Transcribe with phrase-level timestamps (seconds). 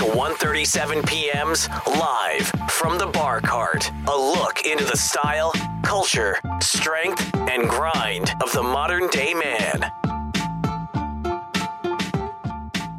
[0.00, 3.92] to ONE37pm's live from the bar cart.
[4.08, 5.52] A look into the style,
[5.82, 9.82] culture, strength, and grind of the modern day man.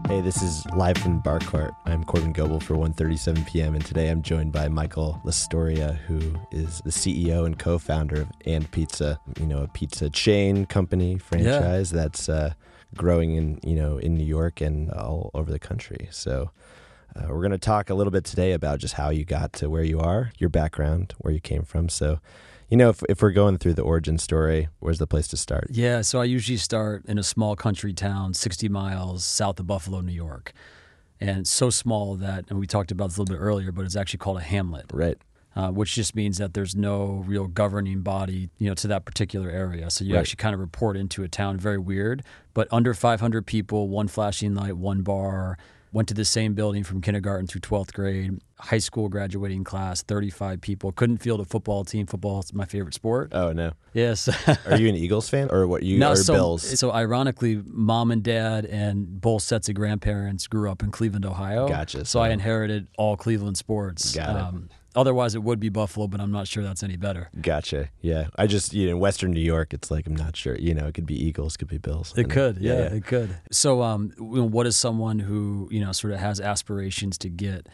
[0.08, 1.74] Hey, this is live from Bar Cart.
[1.86, 6.20] I'm Corban Goble for ONE37pm and today I'm joined by Michael Lastoria, who
[6.52, 11.90] is the CEO and co-founder of And Pizza, you know, a pizza chain company franchise
[11.90, 12.54] that's uh,
[12.96, 16.08] growing in you know in New York and all over the country.
[16.12, 16.52] So.
[17.16, 19.70] Uh, we're going to talk a little bit today about just how you got to
[19.70, 21.90] where you are, your background, where you came from.
[21.90, 22.20] So,
[22.70, 25.68] you know, if, if we're going through the origin story, where's the place to start?
[25.72, 30.00] Yeah, so I usually start in a small country town 60 miles south of Buffalo,
[30.02, 30.54] New York.
[31.20, 33.96] And so small that, and we talked about this a little bit earlier, but it's
[33.98, 34.86] actually called a hamlet.
[34.94, 35.18] Right.
[35.54, 39.50] Uh, which just means that there's no real governing body, you know, to that particular
[39.50, 39.90] area.
[39.92, 40.22] So you Right.
[40.22, 41.58] actually kind of report into a town.
[41.58, 45.58] Very weird, but under 500 people, one flashing light, one bar.
[45.94, 48.40] Went to the same building from kindergarten through 12th grade.
[48.58, 50.94] High school graduating class, 35 people.
[50.94, 52.06] Couldn't field a football team.
[52.06, 53.32] Football is my favorite sport.
[53.34, 53.74] Oh no.
[53.94, 54.30] Yes.
[54.68, 56.80] Are you an Eagles fan or what you No, are so, Bills?
[56.80, 61.68] So ironically, mom and dad and both sets of grandparents grew up in Cleveland, Ohio.
[61.68, 62.06] Gotcha.
[62.06, 64.16] So I inherited all Cleveland sports.
[64.18, 64.72] Um, Got it.
[64.96, 67.30] Otherwise, it would be Buffalo, but I'm not sure that's any better.
[67.40, 67.90] Gotcha.
[68.02, 68.28] Yeah.
[68.36, 70.56] I just, you know, in Western New York, it's like, I'm not sure.
[70.58, 72.14] You know, it could be Eagles, could be Bills.
[72.18, 73.38] It could, yeah, it could.
[73.52, 77.30] So, um, you know, what is someone who you know sort of has aspirations to
[77.30, 77.68] get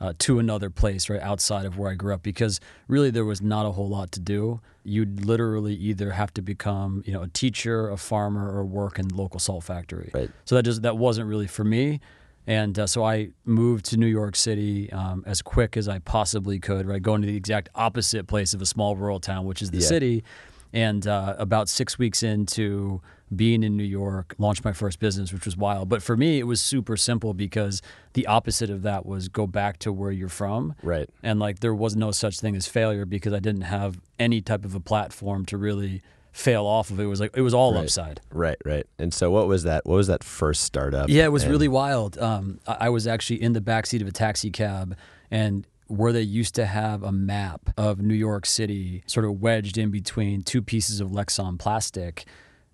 [0.00, 2.22] uh, to another place right outside of where I grew up?
[2.22, 4.60] Because really, there was not a whole lot to do.
[4.84, 9.08] You'd literally either have to become, you know, a teacher, a farmer, or work in
[9.08, 10.10] the local salt factory.
[10.14, 10.30] Right.
[10.44, 12.00] So that just that wasn't really for me.
[12.46, 16.58] And uh, so I moved to New York City um, as quick as I possibly
[16.58, 17.02] could, right?
[17.02, 19.86] Going to the exact opposite place of a small rural town, which is the Yeah.
[19.86, 20.24] city.
[20.72, 23.00] And uh, about six weeks into
[23.34, 25.88] being in New York, launched my first business, which was wild.
[25.88, 27.82] But for me, it was super simple because
[28.14, 30.74] the opposite of that was go back to where you're from.
[30.82, 31.08] Right.
[31.22, 34.64] And like there was no such thing as failure because I didn't have any type
[34.64, 37.00] of a platform to really fail off of.
[37.00, 37.82] It was like it was all Right.
[37.84, 38.20] upside.
[38.32, 38.56] Right.
[38.64, 38.86] Right.
[38.98, 39.84] And so what was that?
[39.86, 41.08] What was that first startup?
[41.08, 42.18] Yeah, it was And- really wild.
[42.18, 44.96] Um, I I was actually in the backseat of a taxi cab,
[45.30, 49.76] and where they used to have a map of New York City, sort of wedged
[49.76, 52.24] in between two pieces of Lexan plastic,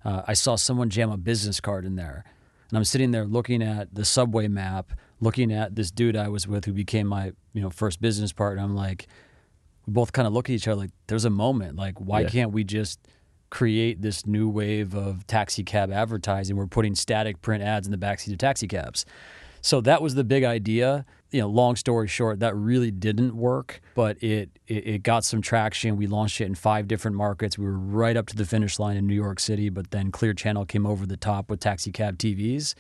[0.05, 2.25] uh, I saw someone jam a business card in there,
[2.69, 6.47] and I'm sitting there looking at the subway map, looking at this dude I was
[6.47, 8.63] with who became my you know first business partner.
[8.63, 9.07] I'm like,
[9.87, 11.77] we both kind of look at each other like, there's a moment.
[11.77, 12.29] Like, why Yeah.
[12.29, 12.99] can't we just
[13.51, 16.57] create this new wave of taxi cab advertising?
[16.57, 19.05] We're putting static print ads in the backseat of taxi cabs.
[19.61, 21.05] So that was the big idea.
[21.33, 25.43] You know, long story short, that really didn't work, but it, it it got some
[25.43, 25.97] traction.
[25.97, 27.59] We launched it in five different markets.
[27.59, 30.35] We were right up to the finish line in New York City, but then Clear
[30.35, 32.75] Channel came over the top with taxi cab TVs.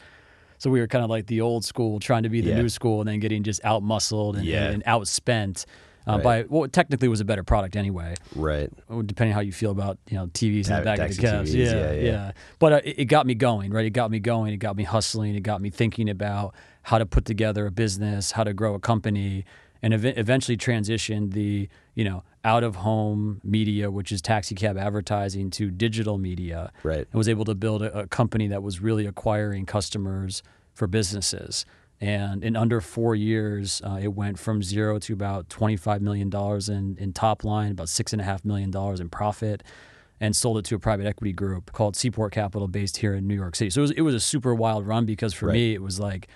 [0.58, 2.60] So we were kind of like the old school, trying to be the Yeah.
[2.62, 4.68] new school, and then getting just out muscled and, Yeah.
[4.70, 5.66] and outspent
[6.06, 6.22] uh, Right.
[6.22, 8.70] by what technically was a better product anyway Right.
[9.06, 11.54] depending how you feel about you know TVs in Ta- the back of the cabs.
[11.54, 12.32] Yeah, yeah, yeah, yeah.
[12.58, 13.84] But uh, it, it got me going, right?
[13.86, 14.52] It got me going.
[14.52, 15.34] It got me hustling.
[15.34, 18.78] It got me thinking about how to put together a business, how to grow a
[18.78, 19.44] company,
[19.82, 24.76] and ev- eventually transitioned the you know out of home media, which is taxi cab
[24.78, 26.70] advertising, to digital media.
[26.84, 26.98] Right.
[27.10, 31.66] And was able to build a, a company that was really acquiring customers for businesses.
[32.00, 36.30] And in under four years, uh, it went from zero to about $25 million
[36.70, 38.70] in, in top line, about $6.5 million
[39.00, 39.62] in profit,
[40.20, 43.34] and sold it to a private equity group called Seaport Capital based here in New
[43.34, 43.70] York City.
[43.70, 45.54] So it was, it was a super wild run because for Right.
[45.54, 46.28] me, it was like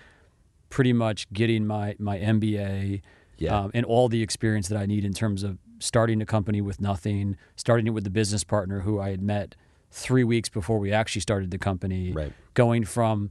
[0.70, 3.02] pretty much getting my, my MBA
[3.38, 3.58] Yeah.
[3.60, 6.80] um, and all the experience that I need in terms of starting a company with
[6.80, 9.56] nothing, starting it with the business partner who I had met
[9.90, 12.32] three weeks before we actually started the company, Right.
[12.54, 13.30] going from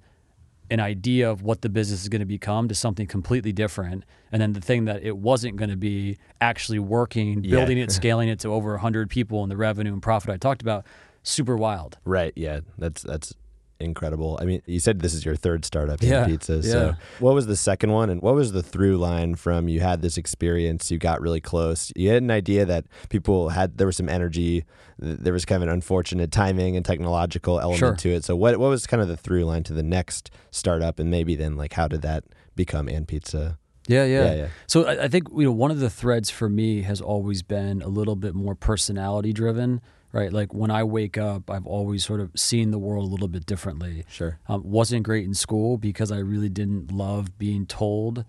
[0.72, 4.04] an idea of what the business is going to become to something completely different.
[4.32, 7.58] And then the thing that it wasn't going to be actually working, Yeah.
[7.58, 10.62] building it, scaling it to over 100 people and the revenue and profit I talked
[10.62, 10.86] about,
[11.24, 11.98] super wild.
[12.06, 12.34] Right.
[12.36, 12.60] Yeah.
[12.78, 13.34] That's that's
[13.80, 14.38] incredible.
[14.42, 16.62] I mean, you said this is your third startup in Yeah, pizza.
[16.64, 16.96] So, yeah.
[17.20, 20.18] what was the second one, and what was the through line from you had this
[20.18, 24.10] experience, you got really close, you had an idea that people had there was some
[24.10, 24.66] energy,
[24.98, 27.96] there was kind of an unfortunate timing and technological element Sure.
[27.96, 28.24] to it.
[28.26, 31.36] So, what what was kind of the through line to the next startup, and maybe
[31.36, 33.58] then like how did that become and pizza?
[33.88, 34.26] Yeah, yeah.
[34.26, 34.48] Yeah, yeah.
[34.68, 37.82] So I, I think you know one of the threads for me has always been
[37.82, 39.82] a little bit more personality driven,
[40.12, 40.32] right?
[40.34, 43.46] Like when I wake up, I've always sort of seen the world a little bit
[43.46, 44.06] differently.
[44.10, 44.40] Sure.
[44.48, 48.26] Um, wasn't great in school because I really didn't love being told,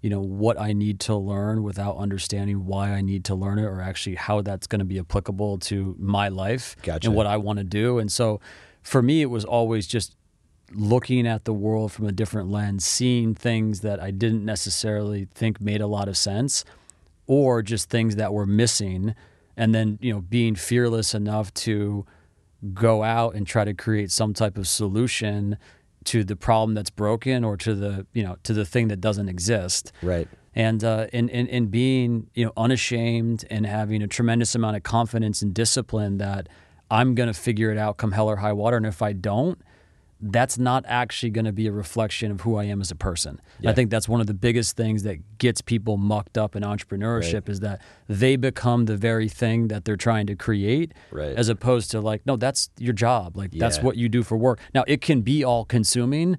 [0.00, 3.64] you know, what I need to learn without understanding why I need to learn it
[3.64, 7.08] or actually how that's going to be applicable to my life Gotcha.
[7.08, 7.98] and what I want to do.
[7.98, 8.40] And so
[8.82, 10.16] for me, it was always just
[10.74, 15.60] looking at the world from a different lens, seeing things that I didn't necessarily think
[15.60, 16.64] made a lot of sense,
[17.26, 19.14] or just things that were missing,
[19.56, 22.04] and then you know being fearless enough to
[22.74, 25.56] go out and try to create some type of solution
[26.04, 29.28] to the problem that's broken or to the you know to the thing that doesn't
[29.28, 30.28] exist Right.
[30.54, 34.82] and uh, and, and and being you know unashamed and having a tremendous amount of
[34.82, 36.48] confidence and discipline that
[36.90, 39.58] I'm gonna figure it out come hell or high water, and if I don't,
[40.24, 43.40] that's not actually going to be a reflection of who I am as a person.
[43.60, 43.70] Yeah.
[43.70, 47.32] I think that's one of the biggest things that gets people mucked up in entrepreneurship
[47.34, 47.48] Right.
[47.48, 51.34] is that they become the very thing that they're trying to create Right.
[51.36, 54.60] as opposed to like no that's your job like that's what you do for work.
[54.74, 56.38] Now it can be all consuming,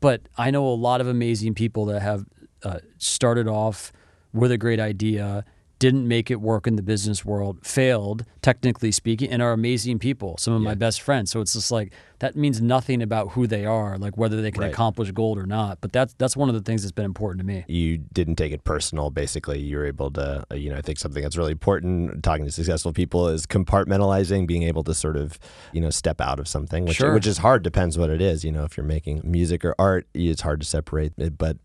[0.00, 2.26] but I know a lot of amazing people that have
[2.62, 3.92] uh, started off
[4.34, 5.44] with a great idea
[5.82, 10.36] didn't make it work in the business world, failed, technically speaking, and are amazing people,
[10.38, 11.32] some of my best friends.
[11.32, 14.62] So it's just like that means nothing about who they are, like whether they can
[14.62, 14.70] Right.
[14.72, 15.78] accomplish gold or not.
[15.80, 17.64] But that's that's one of the things that's been important to me.
[17.66, 19.10] you didn't take it personal.
[19.10, 22.44] Basically, you were able to, uh, you know, I think something that's really important talking
[22.44, 25.40] to successful people is compartmentalizing, being able to sort of,
[25.72, 27.12] you know, step out of something, which, Sure.
[27.12, 27.64] which is hard.
[27.64, 28.44] Depends what it is.
[28.44, 31.56] You know, if you're making music or art, it's hard to separate it, but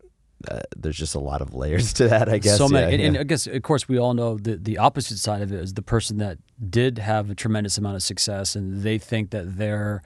[0.46, 2.58] uh, there's just a lot of layers to that, I guess.
[2.58, 3.18] so many, Yeah, and, and.
[3.18, 5.82] I guess of course we all know the the opposite side of it is the
[5.82, 6.38] person that
[6.70, 10.02] did have a tremendous amount of success and they think that they're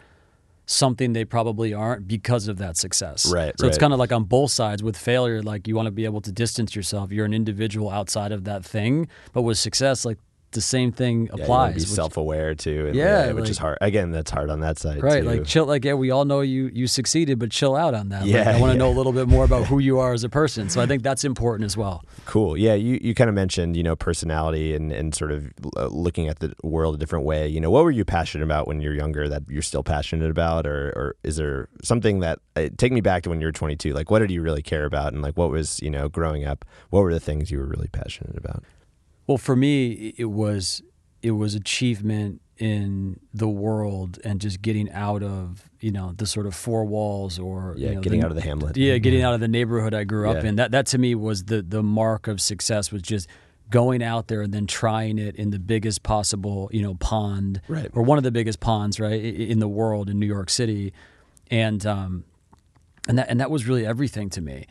[0.65, 3.31] something they probably aren't because of that success.
[3.31, 5.91] Right, So it's kind of like on both sides with failure, like you want to
[5.93, 7.13] be able to distance yourself.
[7.13, 10.19] You're an individual outside of that thing, but with success, like
[10.53, 11.75] the same thing Yeah, applies.
[11.75, 12.87] be which- self-aware too.
[12.89, 13.79] and, Yeah, which is hard.
[13.81, 15.03] Again, that's hard on that side.
[15.03, 15.29] Right, too.
[15.29, 18.23] like chill, like yeah, we all know you you succeeded, but chill out on that.
[18.23, 18.79] Like, Yeah, I want to yeah.
[18.85, 20.69] know a little bit more about who you are as a person.
[20.69, 22.05] So I think that's important as well.
[22.25, 22.57] Cool.
[22.57, 26.29] Yeah, you, you kind of mentioned, you know, personality and, and sort of uh, looking
[26.29, 27.49] at the world a different way.
[27.49, 30.67] You know, what were you passionate about when you're younger that you're still passionate about?
[30.67, 33.93] Or, or is there something that, uh, take me back to when you were 22.
[33.93, 35.13] Like, what did you really care about?
[35.13, 37.89] And like, what was, you know, growing up, what were the things you were really
[37.89, 38.63] passionate about?
[39.27, 40.83] Well, for me, it was
[41.23, 46.47] it was achievement in the world and just getting out of you know the sort
[46.47, 48.77] of four walls or Yeah, you know, getting the- out of the hamlet.
[48.77, 50.49] Yeah, getting out of the neighborhood I grew up Yeah.
[50.51, 50.57] in.
[50.57, 53.29] That that to me was the the mark of success was just
[53.71, 57.91] going out there and then trying it in the biggest possible you know pond Right.
[57.95, 60.93] or one of the biggest ponds right in the world in New York City,
[61.51, 62.25] and um,
[63.09, 64.67] and that and that was really everything to me.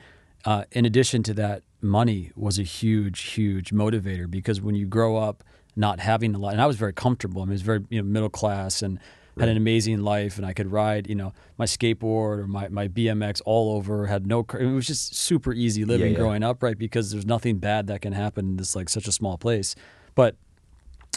[0.46, 5.18] Uh, in addition to that, money was a huge, huge motivator because when you grow
[5.18, 5.44] up
[5.76, 7.42] not having a lot, and I was very comfortable.
[7.42, 9.00] I mean, I was very you know middle class and
[9.40, 12.88] had an amazing life, and I could ride you know my skateboard or my, my
[12.88, 14.08] BMX all over.
[14.08, 16.18] Had no, it was just super easy living yeah.
[16.18, 16.78] growing up, right?
[16.78, 19.76] Because there's nothing bad that can happen in this like such a small place,
[20.16, 20.36] but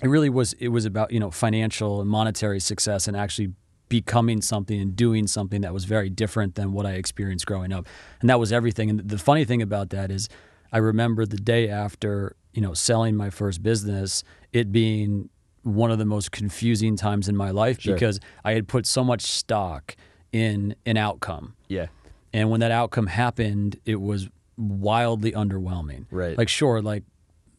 [0.03, 3.53] it really was it was about you know financial and monetary success and actually
[3.89, 7.87] becoming something and doing something that was very different than what I experienced growing up
[8.21, 10.29] and that was everything and the funny thing about that is
[10.75, 15.31] I remember the day after you know selling my first business it being
[15.63, 17.95] one of the most confusing times in my life Sure.
[17.95, 19.97] because I had put so much stock
[20.33, 21.87] in an outcome Yeah.
[22.33, 24.29] and when that outcome happened, it was
[24.59, 26.07] wildly underwhelming.
[26.11, 26.37] Right.
[26.37, 27.05] Like, sure, like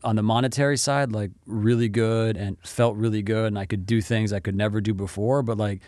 [0.03, 4.01] on the monetary side, like really good and felt really good, and I could do
[4.01, 5.81] things I could never do before, but like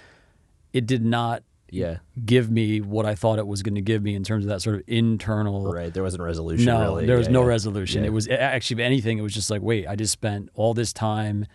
[0.73, 1.98] it did not Yeah.
[2.26, 4.62] give me what I thought it was going to give me in terms of that
[4.62, 5.71] sort of internal.
[5.74, 5.94] Right.
[5.94, 7.06] There wasn't a resolution No, really.
[7.06, 7.47] there was Yeah, no yeah.
[7.47, 8.02] resolution.
[8.04, 8.07] Yeah.
[8.07, 10.94] It was actually, if anything, it was just like, wait, I just spent all this
[10.94, 11.45] time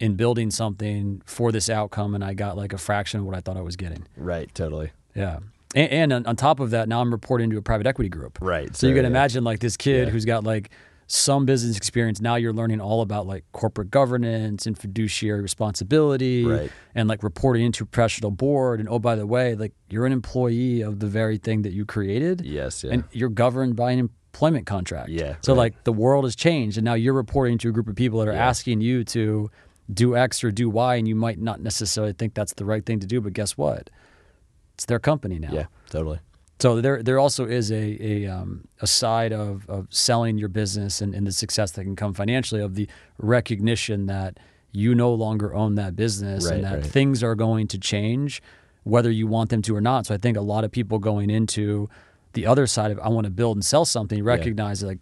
[0.00, 3.40] in building something for this outcome, and I got like a fraction of what I
[3.40, 4.06] thought I was getting.
[4.16, 4.48] Right.
[4.54, 4.92] Totally.
[5.14, 5.40] Yeah.
[5.74, 8.38] And, and on, on top of that, now I'm reporting to a private equity group.
[8.40, 8.74] Right.
[8.74, 10.70] So you can imagine like this kid who's got like
[11.10, 12.20] some business experience.
[12.20, 16.70] Now you're learning all about like corporate governance and fiduciary responsibility Right.
[16.94, 18.78] and like reporting into a professional board.
[18.78, 21.86] And oh, by the way, like you're an employee of the very thing that you
[21.86, 22.42] created.
[22.44, 22.84] Yes.
[22.84, 22.92] Yeah.
[22.92, 25.08] And you're governed by an employment contract.
[25.08, 25.58] Yeah, So right.
[25.58, 28.28] like the world has changed and now you're reporting to a group of people that
[28.28, 28.46] are Yeah.
[28.46, 29.50] asking you to
[29.92, 33.00] do X or do Y and you might not necessarily think that's the right thing
[33.00, 33.88] to do, but guess what?
[34.74, 35.52] It's their company now.
[35.52, 35.66] yeah.
[35.88, 36.18] Totally.
[36.60, 41.00] So there, there also is a a, um, a side of, of selling your business
[41.00, 42.88] and, and the success that can come financially of the
[43.18, 44.38] recognition that
[44.72, 46.86] you no longer own that business Right, and that right.
[46.86, 48.42] things are going to change
[48.84, 50.06] whether you want them to or not.
[50.06, 51.88] So I think a lot of people going into
[52.32, 54.98] the other side of I want to build and sell something recognize like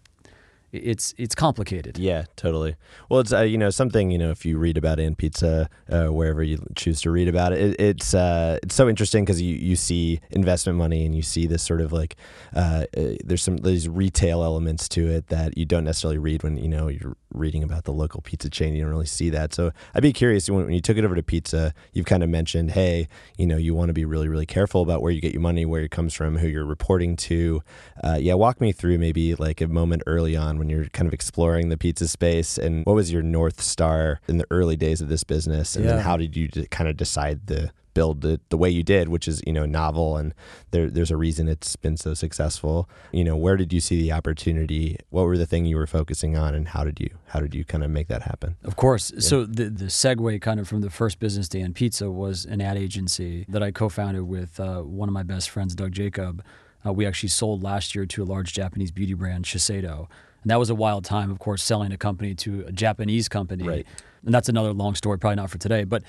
[0.71, 1.97] it's it's complicated.
[1.97, 2.75] Yeah, totally.
[3.09, 6.07] Well, it's uh, you know something you know if you read about and pizza uh,
[6.07, 9.55] wherever you choose to read about it, it it's uh, it's so interesting because you
[9.55, 12.15] you see investment money and you see this sort of like
[12.55, 16.57] uh, uh, there's some these retail elements to it that you don't necessarily read when
[16.57, 19.53] you know you're reading about the local pizza chain, you don't really see that.
[19.53, 22.29] So I'd be curious when, when you took it over to pizza, you've kind of
[22.29, 23.07] mentioned, hey,
[23.37, 25.65] you know, you want to be really, really careful about where you get your money,
[25.65, 27.61] where it comes from, who you're reporting to.
[28.03, 31.13] Uh, yeah, walk me through maybe like a moment early on when you're kind of
[31.13, 35.09] exploring the pizza space and what was your North Star in the early days of
[35.09, 35.75] this business?
[35.75, 35.93] And Yeah.
[35.93, 39.27] then how did you kind of decide the build it the way you did, which
[39.27, 40.31] is you know novel and
[40.69, 42.87] there, there's a reason it's been so successful.
[43.11, 44.97] You know, where did you see the opportunity?
[45.09, 47.65] What were the thing you were focusing on, and how did you how did you
[47.65, 48.55] kind of make that happen?
[48.63, 49.11] Of course.
[49.17, 52.77] So the the segue kind of from the first business Dan Pizza was an ad
[52.77, 56.43] agency that I co-founded with uh, one of my best friends, Doug Jacob.
[56.85, 60.07] Uh, we actually sold last year to a large Japanese beauty brand, Shiseido.
[60.43, 63.63] And that was a wild time, of course, selling a company to a Japanese company.
[63.63, 63.87] Right.
[64.25, 65.83] And that's another long story, probably not for today.
[65.83, 66.03] But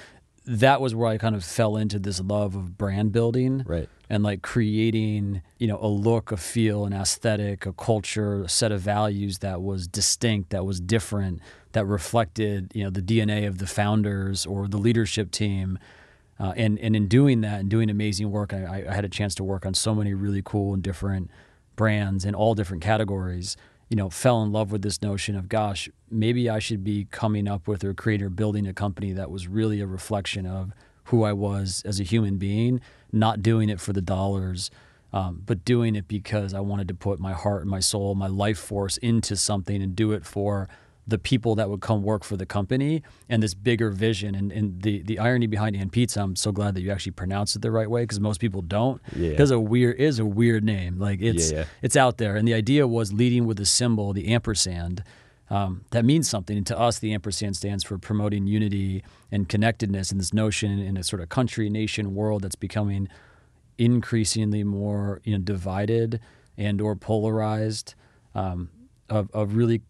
[0.44, 3.86] that was where I kind of fell into this love of brand building Right.
[4.08, 8.72] and like creating you know a look a feel an aesthetic a culture a set
[8.72, 11.40] of values that was distinct that was different
[11.72, 15.78] that reflected you know the dna of the founders or the leadership team
[16.40, 19.34] uh, and and in doing that and doing amazing work I, I had a chance
[19.34, 21.30] to work on so many really cool and different
[21.76, 23.54] brands in all different categories
[23.88, 27.48] you know fell in love with this notion of gosh maybe i should be coming
[27.48, 30.72] up with or creating or building a company that was really a reflection of
[31.04, 32.80] who i was as a human being
[33.12, 34.70] not doing it for the dollars
[35.10, 38.26] um, but doing it because i wanted to put my heart and my soul my
[38.26, 40.68] life force into something and do it for
[41.08, 44.82] the people that would come work for the company and this bigger vision and, and
[44.82, 47.70] the, the irony behind and pizza i'm so glad that you actually pronounced it the
[47.70, 49.30] right way because most people don't Yeah.
[49.30, 51.64] because a weird is a weird name like it's Yeah, yeah.
[51.82, 55.02] it's out there and the idea was leading with a symbol the ampersand
[55.50, 60.10] um, that means something and to us the ampersand stands for promoting unity and connectedness
[60.12, 63.08] and this notion in a sort of country nation world that's becoming
[63.78, 66.20] increasingly more you know divided
[66.56, 67.94] and or polarized
[68.34, 68.68] um,
[69.08, 69.80] of, of really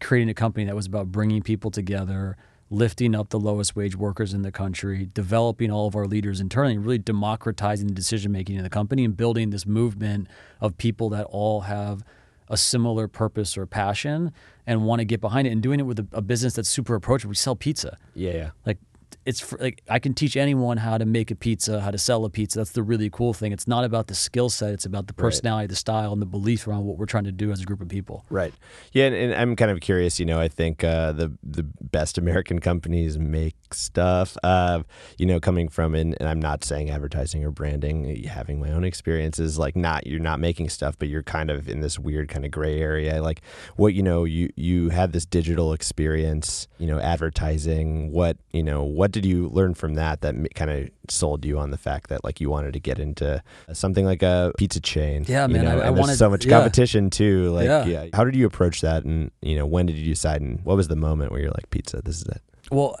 [0.00, 2.36] creating a company that was about bringing people together,
[2.70, 6.78] lifting up the lowest wage workers in the country, developing all of our leaders internally,
[6.78, 10.28] really democratizing the decision making in the company and building this movement
[10.60, 12.04] of people that all have
[12.48, 14.32] a similar purpose or passion
[14.66, 16.94] and want to get behind it and doing it with a, a business that's super
[16.94, 17.30] approachable.
[17.30, 17.96] We sell pizza.
[18.14, 18.50] Yeah, yeah.
[18.66, 18.78] Like
[19.26, 22.24] it's for, like I can teach anyone how to make a pizza, how to sell
[22.24, 22.58] a pizza.
[22.58, 23.52] That's the really cool thing.
[23.52, 26.66] It's not about the skill set; it's about the personality, the style, and the belief
[26.66, 28.24] around what we're trying to do as a group of people.
[28.30, 28.54] Right.
[28.92, 30.18] Yeah, and, and I'm kind of curious.
[30.18, 34.36] You know, I think uh, the the best American companies make stuff.
[34.42, 34.82] Uh,
[35.18, 38.24] you know, coming from and, and I'm not saying advertising or branding.
[38.24, 41.80] Having my own experiences, like not you're not making stuff, but you're kind of in
[41.80, 43.22] this weird kind of gray area.
[43.22, 43.42] Like
[43.76, 46.68] what you know, you you had this digital experience.
[46.78, 48.10] You know, advertising.
[48.10, 51.70] What you know, what did you learn from that that kind of sold you on
[51.70, 55.24] the fact that like you wanted to get into uh, something like a pizza chain?
[55.28, 56.58] Yeah, man, know, I- I wanted- so much yeah.
[56.58, 57.50] competition too.
[57.50, 57.84] Like, Yeah.
[57.86, 58.06] yeah.
[58.14, 59.04] How did you approach that?
[59.04, 60.40] And you know, when did you decide?
[60.40, 62.40] And what was the moment where you're like, pizza, this is it?
[62.70, 62.96] Well,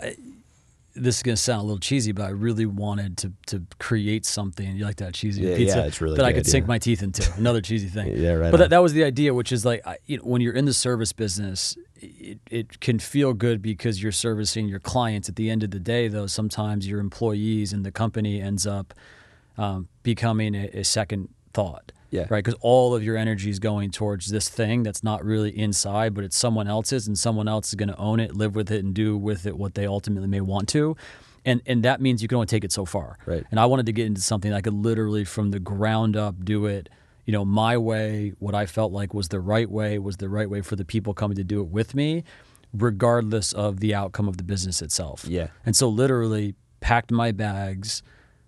[0.94, 4.26] this is going to sound a little cheesy, but I really wanted to to create
[4.26, 4.76] something.
[4.76, 7.02] You like that cheesy Yeah, pizza yeah, it's really that I could sink my teeth
[7.02, 7.30] into.
[7.36, 8.16] Another cheesy thing.
[8.16, 10.40] Yeah, right But that, that was the idea, which is like I, you know, when
[10.42, 15.28] you're in the service business, it, it can feel good because you're servicing your clients.
[15.28, 18.94] At the end of the day, though, sometimes your employees and the company ends up
[19.56, 21.92] um, becoming a, a second thought.
[22.10, 22.26] Yeah.
[22.28, 22.42] Right.
[22.44, 26.24] Because all of your energy is going towards this thing that's not really inside, but
[26.24, 28.92] it's someone else's, and someone else is going to own it, live with it, and
[28.92, 30.96] do with it what they ultimately may want to.
[31.44, 33.16] And and that means you can only take it so far.
[33.26, 33.44] Right.
[33.50, 36.66] And I wanted to get into something I could literally from the ground up do
[36.66, 36.88] it,
[37.26, 40.50] you know, my way, what I felt like was the right way, was the right
[40.50, 42.24] way for the people coming to do it with me,
[42.74, 45.24] regardless of the outcome of the business itself.
[45.28, 45.48] Yeah.
[45.64, 48.02] And so literally packed my bags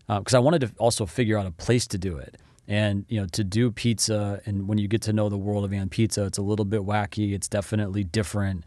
[0.09, 2.37] uh, because I wanted to also figure out a place to do it.
[2.69, 5.71] And you know, to do pizza, and when you get to know the world of
[5.73, 7.33] Van Pizza, it's a little bit wacky.
[7.33, 8.65] It's definitely different.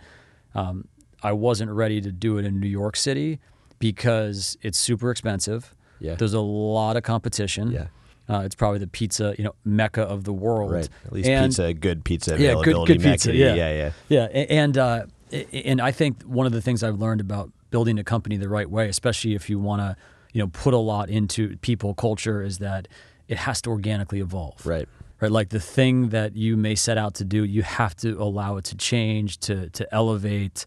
[0.54, 0.88] Um,
[1.24, 3.40] I wasn't ready to do it in New York City
[3.80, 5.74] because it's super expensive.
[6.00, 6.16] Yeah.
[6.16, 7.72] There's a lot of competition.
[7.72, 7.88] Yeah.
[8.28, 10.72] Uh, it's probably the pizza, you know, mecca of the world.
[10.72, 10.90] Right.
[11.06, 12.70] At least And- pizza, good pizza availability.
[12.70, 13.30] yeah, good, good pizza.
[13.30, 13.38] Mecca.
[13.40, 14.26] Yeah, yeah, yeah.
[14.34, 14.44] yeah.
[14.50, 15.06] And uh,
[15.54, 18.70] and I think one of the things I've learned about building a company the right
[18.70, 19.96] way, especially if you want to,
[20.34, 22.88] you know, put a lot into people culture, is that
[23.28, 24.66] it has to organically evolve.
[24.66, 24.88] Right.
[25.22, 25.32] Right.
[25.32, 28.66] Like the thing that you may set out to do, you have to allow it
[28.66, 30.66] to change, to to elevate.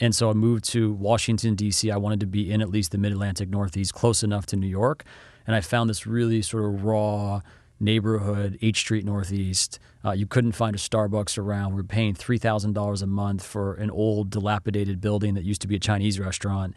[0.00, 1.90] And so I moved to Washington D.C.
[1.90, 4.66] I wanted to be in at least the Mid Atlantic Northeast, close enough to New
[4.66, 5.04] York,
[5.46, 7.42] and I found this really sort of raw
[7.78, 9.78] neighborhood, H Street Northeast.
[10.02, 11.74] Uh, you couldn't find a Starbucks around.
[11.74, 15.60] We are paying three thousand dollars a month for an old, dilapidated building that used
[15.62, 16.74] to be a Chinese restaurant,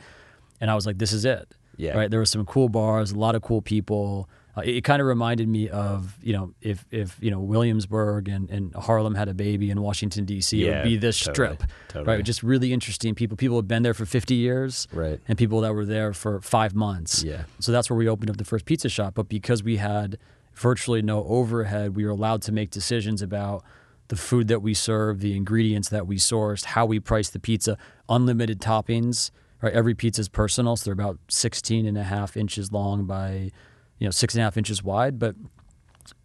[0.60, 1.98] and I was like, "This is it." Yeah.
[1.98, 2.12] Right.
[2.12, 5.07] There were some cool bars, a lot of cool people, Uh, it, it kind of
[5.07, 9.33] reminded me of you know if if you know Williamsburg and, and Harlem had a
[9.33, 10.65] baby in Washington D.C.
[10.65, 12.17] it would be this totally, strip, totally.
[12.17, 12.25] right?
[12.25, 13.36] Just really interesting people.
[13.36, 15.19] People had been there for 50 years, Right.
[15.27, 17.24] And people that were there for five months.
[17.24, 17.43] Yeah.
[17.60, 19.15] So that's where we opened up the first pizza shop.
[19.15, 20.17] But because we had
[20.53, 23.63] virtually no overhead, we were allowed to make decisions about
[24.10, 27.77] the food that we serve, the ingredients that we sourced, how we priced the pizza,
[28.10, 29.31] unlimited toppings.
[29.62, 33.51] Right, every pizza is personal, so they're about 16 and a half inches long by,
[34.00, 35.20] you know, six and a half inches wide.
[35.20, 35.36] But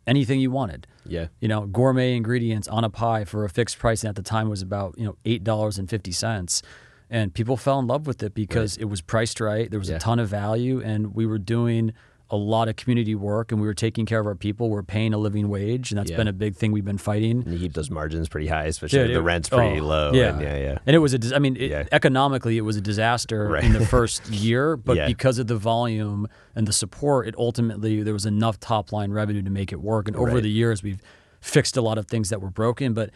[0.06, 1.28] anything you wanted, Yeah.
[1.40, 4.48] you know, gourmet ingredients on a pie for a fixed price, and at the time
[4.48, 6.62] was about you know eight dollars and fifty cents,
[7.10, 9.70] and people fell in love with it because it was priced right.
[9.70, 9.96] There was Yeah.
[9.96, 11.92] a ton of value, and we were doing
[12.30, 14.68] a lot of community work, and we were taking care of our people.
[14.68, 16.18] We're paying a living wage, and that's Yeah.
[16.18, 17.42] been a big thing we've been fighting.
[17.42, 19.80] And you keep those margins pretty high, especially Dude, if the it- rent's oh, pretty
[19.80, 20.12] oh, low.
[20.12, 20.78] Yeah, And yeah, yeah.
[20.86, 21.84] And it was a, I mean, it, Yeah.
[21.90, 23.64] economically, it was a disaster Right.
[23.64, 25.06] in the first year, but Yeah.
[25.06, 29.40] because of the volume and the support, it ultimately there was enough top line revenue
[29.42, 30.06] to make it work.
[30.06, 30.42] And over Right.
[30.42, 31.00] the years, we've
[31.40, 33.10] fixed a lot of things that were broken, but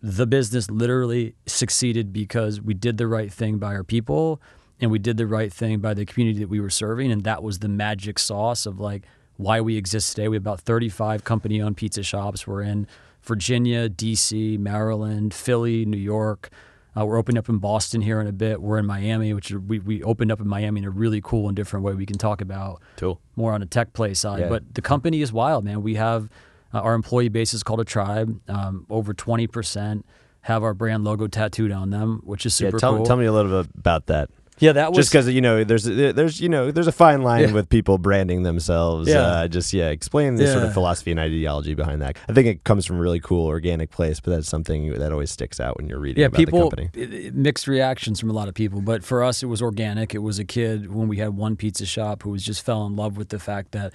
[0.00, 4.40] the business literally succeeded because we did the right thing by our people
[4.80, 7.42] and we did the right thing by the community that we were serving, and that
[7.42, 9.02] was the magic sauce of like
[9.36, 10.28] why we exist today.
[10.28, 12.46] We have about 35 company owned pizza shops.
[12.46, 12.86] We're in
[13.22, 16.50] Virginia, DC, Maryland, Philly, New York.
[16.96, 18.62] Uh, we're opening up in Boston here in a bit.
[18.62, 21.56] We're in Miami, which we, we opened up in Miami in a really cool and
[21.56, 23.20] different way we can talk about Cool.
[23.34, 24.40] more on a tech play side.
[24.40, 24.48] Yeah.
[24.48, 25.82] But the company is wild, man.
[25.82, 26.28] We have
[26.72, 28.40] uh, our employee base is called a tribe.
[28.48, 30.04] Um, over 20%
[30.42, 33.06] have our brand logo tattooed on them, which is Yeah, super tell, cool.
[33.06, 34.30] tell me a little bit about that.
[34.60, 37.42] Yeah, that was Just because you know, there's there's you know, there's a fine line
[37.48, 37.52] Yeah.
[37.52, 39.08] with people branding themselves.
[39.08, 39.18] Yeah.
[39.20, 42.16] Uh, just yeah, explain the sort of philosophy and ideology behind that.
[42.28, 45.30] I think it comes from a really cool organic place, but that's something that always
[45.30, 46.90] sticks out when you're reading yeah, about people the company.
[47.02, 50.14] it- it- mixed reactions from a lot of people, but for us, it was organic.
[50.14, 52.94] It was a kid when we had one pizza shop who was just fell in
[52.96, 53.92] love with the fact that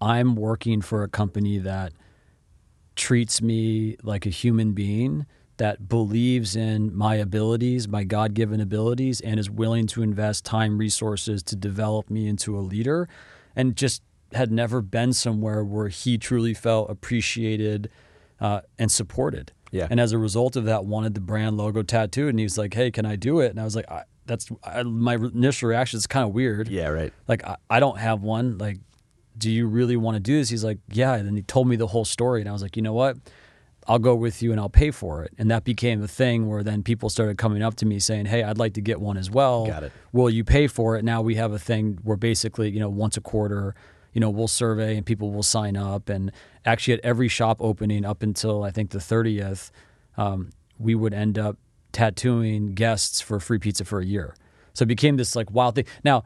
[0.00, 1.92] I'm working for a company that
[2.96, 9.20] treats me like a human being that believes in my abilities, my God given abilities,
[9.20, 13.08] and is willing to invest time, resources to develop me into a leader,
[13.54, 17.88] and just had never been somewhere where he truly felt appreciated
[18.40, 19.52] uh, and supported.
[19.70, 19.86] Yeah.
[19.90, 22.74] And as a result of that, wanted the brand logo tattooed, and he was like,
[22.74, 25.96] "Hey, can I do it?" And I was like, I, "That's I, my initial reaction
[25.96, 26.68] is kind of weird.
[26.68, 27.12] Yeah, right.
[27.26, 28.58] Like I, I don't have one.
[28.58, 28.78] Like,
[29.36, 30.48] do you really want to do this?
[30.48, 31.14] He's like, yeah.
[31.14, 33.16] And then he told me the whole story, and I was like, you know what?
[33.86, 35.32] I'll go with you and I'll pay for it.
[35.38, 38.42] And that became a thing where then people started coming up to me saying, hey,
[38.42, 39.66] I'd like to get one as well.
[39.66, 39.92] Got it.
[40.12, 41.04] Will you pay for it?
[41.04, 43.74] Now we have a thing where basically, you know, once a quarter,
[44.12, 46.08] you know, we'll survey and people will sign up.
[46.08, 46.32] And
[46.64, 49.70] actually, at every shop opening up until I think the 30th,
[50.16, 51.58] um, we would end up
[51.92, 54.34] tattooing guests for free pizza for a year.
[54.72, 55.86] So it became this like wild thing.
[56.04, 56.24] Now,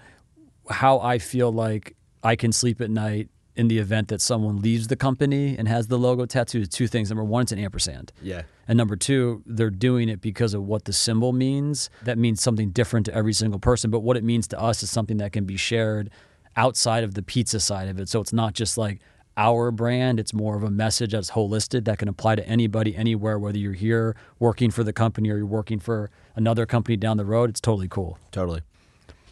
[0.71, 4.87] how I feel like I can sleep at night in the event that someone leaves
[4.87, 7.11] the company and has the logo tattooed is two things.
[7.11, 8.13] Number one, it's an ampersand.
[8.23, 8.43] Yeah.
[8.69, 11.91] And number two, they're doing it because of what the symbol means.
[12.05, 13.91] That means something different to every single person.
[13.91, 16.09] But what it means to us is something that can be shared
[16.57, 18.09] outside of the pizza side of it.
[18.09, 19.01] So it's not just like
[19.37, 23.41] our brand, it's more of a message that's holistic that can apply to anybody, anywhere,
[23.41, 27.25] whether you're here working for the company or you're working for another company down the
[27.25, 27.51] road.
[27.51, 28.19] It's totally cool.
[28.31, 28.63] Totally.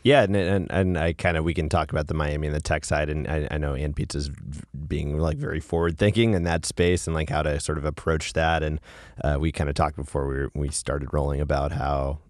[0.06, 2.60] Yeah, and and, and I kind of we can talk about the Miami and the
[2.60, 4.30] tech side, and I, I know And Pizza's
[4.86, 8.32] being like very forward thinking in that space, and like how to sort of approach
[8.34, 8.62] that.
[8.62, 8.80] And
[9.24, 12.20] uh, we kind of talked before we were, we started rolling about how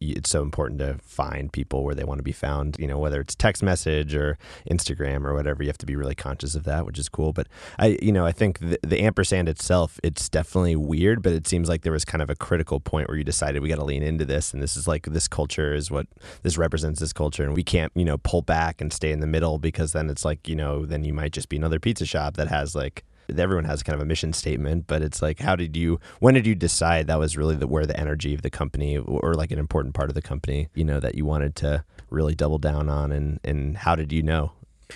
[0.00, 2.76] it's so important to find people where they want to be found.
[2.78, 4.38] You know, whether it's text message or
[4.70, 7.32] Instagram or whatever, you have to be really conscious of that, which is cool.
[7.32, 11.46] But I, you know, I think the, the ampersand itself, it's definitely weird, but it
[11.46, 13.84] seems like there was kind of a critical point where you decided we got to
[13.84, 16.06] lean into this, and this is like this culture is what
[16.42, 19.26] this represents this culture, and we can't, you know, pull back and stay in the
[19.26, 22.36] middle because then it's like, you know, then you might just be another pizza shop
[22.36, 23.04] that has like
[23.36, 26.46] everyone has kind of a mission statement, but it's like, how did you, when did
[26.46, 29.58] you decide that was really the, where the energy of the company or like an
[29.58, 33.12] important part of the company, you know, that you wanted to really double down on
[33.12, 34.52] and, and how did you know?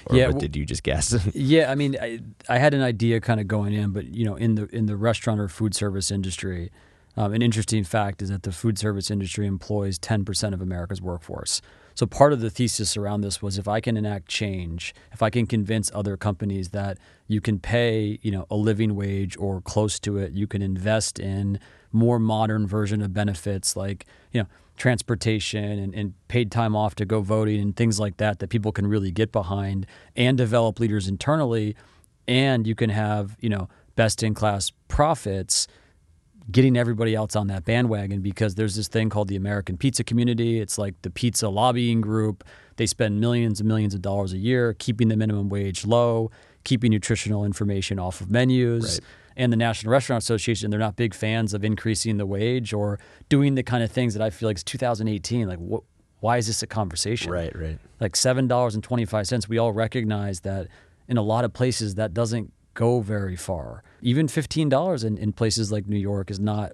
[0.06, 1.16] Or Yeah, what did you just guess?
[1.34, 4.36] Yeah, I mean, I, I had an idea kind of going in, but you know,
[4.36, 6.70] in the in the restaurant or food service industry,
[7.18, 11.02] um, an interesting fact is that the food service industry employs ten percent of America's
[11.02, 11.60] workforce.
[11.94, 15.28] So part of the thesis around this was if I can enact change, if I
[15.28, 19.98] can convince other companies that you can pay, you know, a living wage or close
[20.00, 21.58] to it, you can invest in
[21.90, 27.04] more modern version of benefits like, you know, transportation and, and paid time off to
[27.04, 31.08] go voting and things like that that people can really get behind and develop leaders
[31.08, 31.74] internally
[32.28, 35.66] and you can have you know best in class profits
[36.50, 40.60] getting everybody else on that bandwagon because there's this thing called the American pizza community.
[40.60, 42.44] It's like the pizza lobbying group.
[42.76, 46.30] They spend millions and millions of dollars a year keeping the minimum wage low,
[46.64, 49.00] keeping nutritional information off of menus.
[49.00, 49.08] Right.
[49.36, 53.54] And the National Restaurant Association, they're not big fans of increasing the wage or doing
[53.54, 55.46] the kind of things that I feel like it's 2018.
[55.46, 55.84] Like, what,
[56.20, 57.30] why is this a conversation?
[57.30, 57.78] Right, right.
[58.00, 59.48] Like $7.25.
[59.48, 60.66] We all recognize that
[61.06, 63.82] in a lot of places that doesn't go very far.
[64.00, 66.72] Even $15 in, in places like New York is not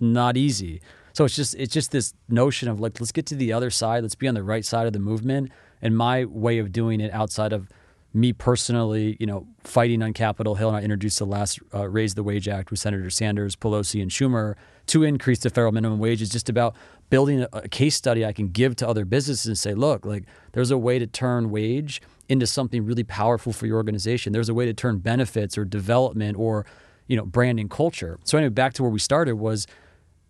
[0.00, 0.80] not easy.
[1.12, 4.02] So it's just it's just this notion of like let's get to the other side,
[4.02, 5.50] let's be on the right side of the movement.
[5.82, 7.68] And my way of doing it outside of
[8.14, 12.14] me personally, you know, fighting on Capitol Hill, and I introduced the last uh, Raise
[12.14, 14.54] the Wage Act with Senator Sanders, Pelosi, and Schumer
[14.86, 16.74] to increase the federal minimum wage is just about
[17.10, 20.24] building a, a case study I can give to other businesses and say, look, like
[20.52, 24.32] there's a way to turn wage into something really powerful for your organization.
[24.32, 26.66] There's a way to turn benefits or development or,
[27.06, 28.18] you know, branding culture.
[28.24, 29.66] So anyway, back to where we started was,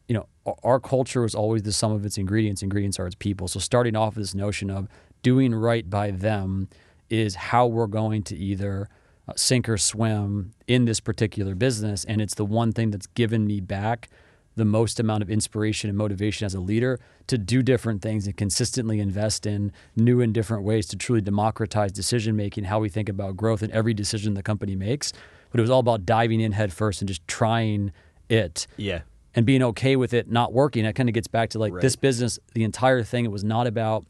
[0.09, 0.27] you know,
[0.65, 2.63] our culture is always the sum of its ingredients.
[2.63, 3.47] Ingredients are its people.
[3.47, 4.89] So starting off with this notion of
[5.23, 6.69] doing right by them
[7.11, 8.89] is how we're going to either
[9.27, 12.05] uh, sink or swim in this particular business.
[12.05, 14.09] And it's the one thing that's given me back
[14.57, 18.37] the most amount of inspiration and motivation as a leader to do different things and
[18.37, 23.09] consistently invest in new and different ways to truly democratize decision making, how we think
[23.09, 25.13] about growth in every decision the company makes.
[25.51, 27.93] But it was all about diving in head first and just trying
[28.29, 28.67] it.
[28.77, 29.03] Yeah.
[29.35, 30.85] And being okay with it not working.
[30.85, 31.81] It kind of gets back to like Right.
[31.81, 34.05] this business, the entire thing, it was not about,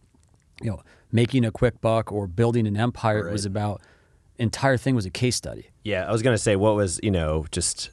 [0.63, 0.81] you know,
[1.13, 3.29] making a quick buck or building an empire.
[3.29, 3.81] It was about
[4.39, 5.71] entire thing was a case study.
[5.85, 7.91] Yeah, I was gonna say, what was you know just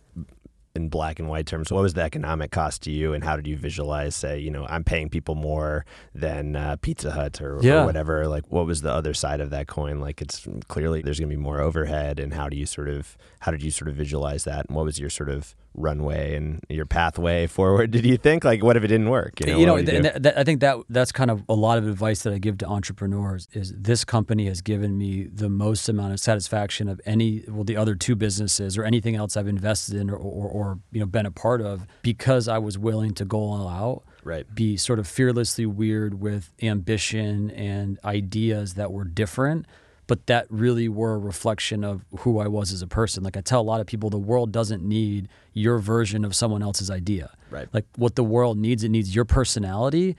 [0.75, 3.47] in black and white terms, what was the economic cost to you, and how did
[3.47, 7.83] you visualize, say, you know, I'm paying people more than uh, Pizza Hut or, Yeah.
[7.83, 8.27] or whatever.
[8.27, 9.99] Like, what was the other side of that coin?
[9.99, 13.51] Like, it's clearly there's gonna be more overhead, and how do you sort of how
[13.51, 16.85] did you sort of visualize that, and what was your sort of runway and your
[16.85, 17.91] pathway forward?
[17.91, 19.39] Did you think like, what if it didn't work?
[19.41, 20.09] You know, you know, what would and do?
[20.09, 22.57] that, that- I think that that's kind of a lot of advice that I give
[22.59, 27.43] to entrepreneurs is this company has given me the most amount of satisfaction of any
[27.47, 30.99] well the other two businesses or anything else I've invested in or, or, or you
[30.99, 34.53] know been a part of because I was willing to go all out right.
[34.53, 39.65] be sort of fearlessly weird with ambition and ideas that were different,
[40.07, 43.23] but that really were a reflection of who I was as a person.
[43.23, 46.61] Like I tell a lot of people, the world doesn't need your version of someone
[46.61, 47.31] else's idea.
[47.49, 47.67] Right.
[47.71, 50.17] Like what the world needs, it needs your personality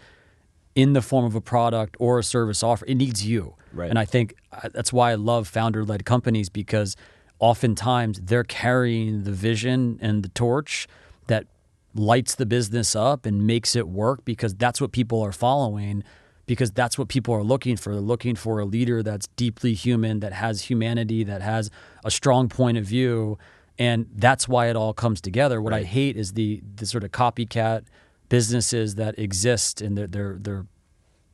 [0.74, 2.84] in the form of a product or a service offer.
[2.86, 3.54] It needs you.
[3.72, 3.90] Right.
[3.90, 6.96] And I think uh, that's why I love founder led companies because
[7.38, 10.86] oftentimes they're carrying the vision and the torch
[11.26, 11.46] that
[11.94, 16.04] lights the business up and makes it work because that's what people are following
[16.46, 17.92] because that's what people are looking for.
[17.92, 21.70] They're looking for a leader that's deeply human, that has humanity, that has
[22.04, 23.36] a strong point of view.
[23.78, 25.60] And that's why it all comes together.
[25.60, 27.82] What I hate is the the sort of copycat
[28.28, 30.66] businesses that exist and they're they're, they're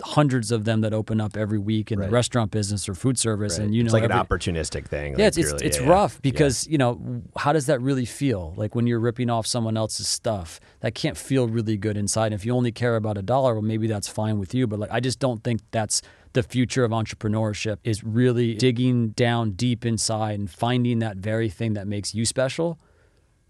[0.04, 2.06] hundreds of them that open up every week in Right.
[2.06, 3.64] the restaurant business or food service Right.
[3.66, 5.12] and you know it's know like every- an opportunistic thing.
[5.12, 5.90] yeah, like it's it's, it's yeah, yeah.
[5.90, 6.20] rough Yeah.
[6.22, 8.54] because you know how does that really feel?
[8.56, 12.32] Like when you're ripping off someone else's stuff, that can't feel really good inside.
[12.32, 14.66] If you only care about a dollar, well, maybe that's fine with you.
[14.66, 17.76] But like, I just don't think that's the future of entrepreneurship.
[17.84, 22.78] Is really digging down deep inside and finding that very thing that makes you special,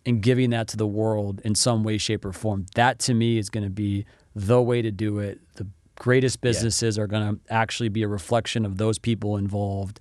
[0.04, 2.66] and giving that to the world in some way, shape, or form.
[2.74, 5.40] That to me is going to be the way to do it.
[5.54, 10.00] The greatest businesses are going to actually be a reflection of those people involved.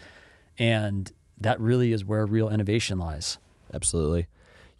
[0.57, 3.37] And that really is where real innovation lies.
[3.73, 4.27] Absolutely.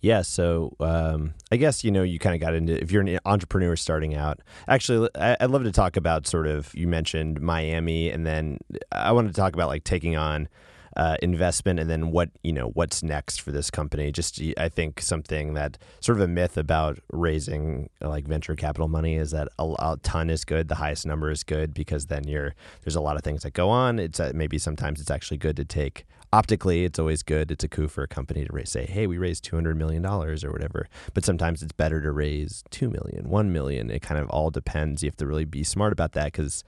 [0.02, 0.24] Yeah.
[0.24, 3.76] So um, I guess, you know, you kind of got into, if you're an entrepreneur
[3.76, 8.26] starting out, actually, I- I'd love to talk about sort of, you mentioned Miami, and
[8.26, 8.58] then
[8.92, 10.50] I wanted to talk about like taking on
[10.96, 14.12] uh, investment and then what, you know, what's next for this company.
[14.12, 19.16] Just, I think something that sort of a myth about raising like venture capital money
[19.16, 22.56] is that a, a ton is good, the highest number is good because then you're,
[22.84, 24.00] there's a lot of things that go on.
[24.00, 27.52] It's uh, maybe sometimes it's actually good to take optically it's always good.
[27.52, 30.44] It's a coup for a company to raise, say hey we raised 200 million dollars
[30.44, 30.88] or whatever.
[31.14, 33.90] But sometimes it's better to raise 2 million 1 million.
[33.92, 35.04] It kind of all depends.
[35.04, 36.64] You have to really be smart about that because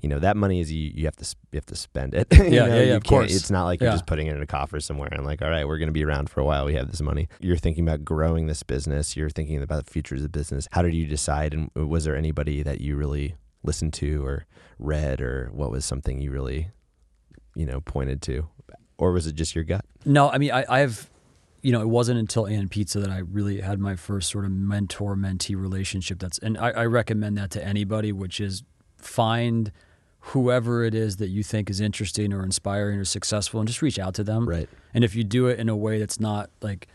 [0.00, 2.26] you know that money is you, you have to you have to spend it.
[2.38, 3.34] You Yeah, know, yeah, yeah, you of course.
[3.34, 5.66] it's not like you're just putting it in a coffer somewhere and like all right
[5.66, 6.64] we're going to be around for a while.
[6.64, 7.28] We have this money.
[7.40, 9.16] You're thinking about growing this business.
[9.16, 10.68] You're thinking about the future of the business.
[10.72, 14.46] How did you decide and was there anybody that you really listened to or
[14.78, 16.70] read or what was something you really
[17.56, 18.46] you know pointed to
[18.98, 21.10] or was it just your gut No, I mean, I, I've,
[21.62, 24.50] you know, it wasn't until And Pizza that I really had my first sort of
[24.50, 26.18] mentor mentee relationship.
[26.18, 28.62] That's, and I, I recommend that to anybody, which is
[28.96, 29.72] find
[30.20, 33.98] whoever it is that you think is interesting or inspiring or successful and just reach
[33.98, 34.48] out to them.
[34.48, 34.68] Right.
[34.92, 36.88] And if you do it in a way that's not like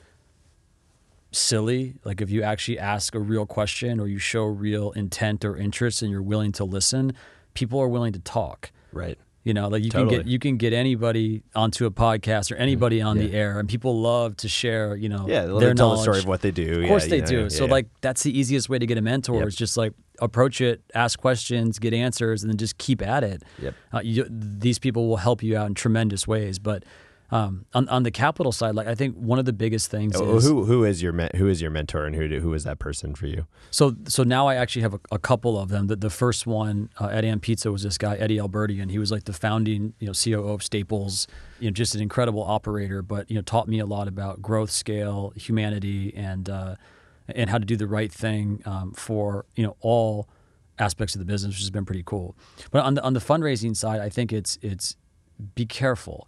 [1.31, 5.57] silly, like if you actually ask a real question or you show real intent or
[5.57, 7.13] interest and you're willing to listen,
[7.53, 8.71] people are willing to talk.
[8.91, 10.15] right You know, like you Totally.
[10.17, 13.67] can get you can get anybody onto a podcast or anybody on the air, and
[13.67, 14.95] people love to share.
[14.95, 16.82] You know, Yeah, their tell the story of what they do.
[16.82, 17.41] Of course yeah, they you know, do.
[17.43, 17.71] yeah, so yeah.
[17.71, 19.47] like that's the easiest way to get a mentor Yep.
[19.49, 23.43] is just like approach it, ask questions, get answers, and then just keep at it.
[23.62, 23.75] Yep.
[23.93, 26.58] Uh, you, these people will help you out in tremendous ways.
[26.60, 26.84] But
[27.34, 30.36] um, on on the capital side, like I think one of the biggest things Oh,
[30.38, 32.78] is who who is your who is your mentor and who do- who is that
[32.80, 33.48] person for you?
[33.72, 35.88] so so now I actually have a, a couple of them.
[35.88, 39.00] The, the first one uh, at And Pizza was this guy Eddie Alberti, and he
[39.00, 41.28] was like the founding you know COO of Staples.
[41.60, 44.69] You know, just an incredible operator, but you know taught me a lot about growth,
[44.72, 46.76] scale, humanity, and uh,
[47.28, 50.28] and how to do the right thing um, for you know all
[50.78, 52.36] aspects of the business, which has been pretty cool.
[52.69, 54.98] But on the on the fundraising side, I think it's it's
[55.56, 56.28] be careful.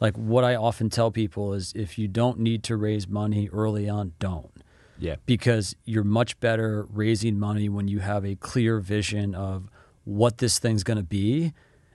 [0.00, 3.88] Like what I often tell people is, if you don't need to raise money early
[3.88, 4.50] on, don't
[4.98, 5.16] Yeah.
[5.26, 9.68] because you're much better raising money when you have a clear vision of
[10.04, 11.52] what this thing's going to be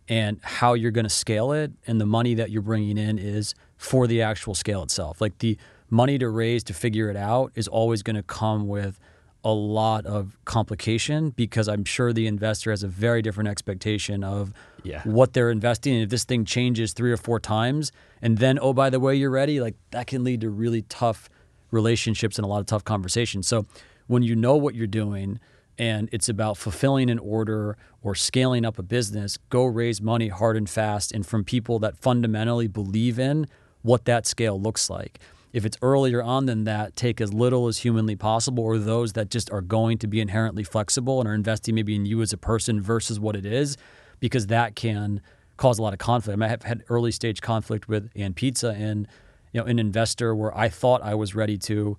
[0.07, 3.55] and how you're going to scale it and the money that you're bringing in is
[3.77, 5.57] for the actual scale itself like the
[5.89, 8.99] money to raise to figure it out is always going to come with
[9.43, 14.53] a lot of complication because i'm sure the investor has a very different expectation of
[14.85, 15.01] Yeah.
[15.03, 18.71] what they're investing in if this thing changes three or four times and then oh
[18.71, 21.29] by the way you're ready like that can lead to really tough
[21.75, 23.47] relationships and a lot of tough conversations.
[23.47, 23.65] So
[24.07, 25.39] when you know what you're doing
[25.77, 30.57] and it's about fulfilling an order or scaling up a business, go raise money hard
[30.57, 33.45] and fast and from people that fundamentally believe in
[33.81, 35.19] what that scale looks like.
[35.53, 39.29] If it's earlier on than that, take as little as humanly possible, or those that
[39.29, 42.37] just are going to be inherently flexible and are investing maybe in you as a
[42.37, 43.77] person versus what it is,
[44.19, 45.21] because that can
[45.57, 46.35] cause a lot of conflict.
[46.35, 49.07] I, mean, I have had early stage conflict with and Pizza and
[49.53, 51.97] you know an investor where I thought I was ready to,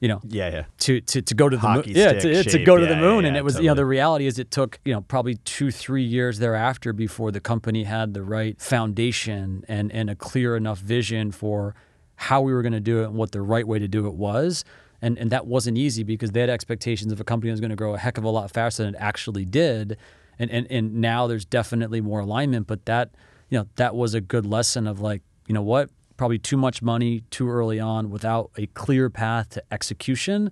[0.00, 0.64] you know, Yeah, yeah.
[0.78, 1.82] to to, to go to the moon.
[1.86, 3.22] Yeah, to, to go to Yeah, the moon.
[3.24, 5.70] yeah, and it was, you know, the reality is it took, you know, probably two,
[5.70, 10.78] three years thereafter before the company had the right foundation and, and a clear enough
[10.78, 11.74] vision for
[12.16, 14.14] how we were going to do it and what the right way to do it
[14.14, 14.64] was.
[15.02, 17.70] And, and that wasn't easy because they had expectations of a company that was going
[17.70, 19.98] to grow a heck of a lot faster than it actually did.
[20.38, 23.10] And, and, and now there's definitely more alignment, but that,
[23.50, 26.82] you know, that was a good lesson of like, you know what, probably too much
[26.82, 30.50] money too early on without a clear path to execution.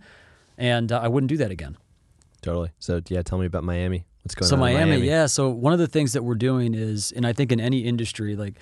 [0.58, 1.76] And uh, I wouldn't do that again.
[2.42, 2.70] Totally.
[2.78, 4.04] So yeah, tell me about Miami.
[4.22, 4.60] What's going So on?
[4.68, 5.26] in Miami, Miami, yeah.
[5.26, 8.36] So one of the things that we're doing is, and I think in any industry,
[8.36, 8.54] like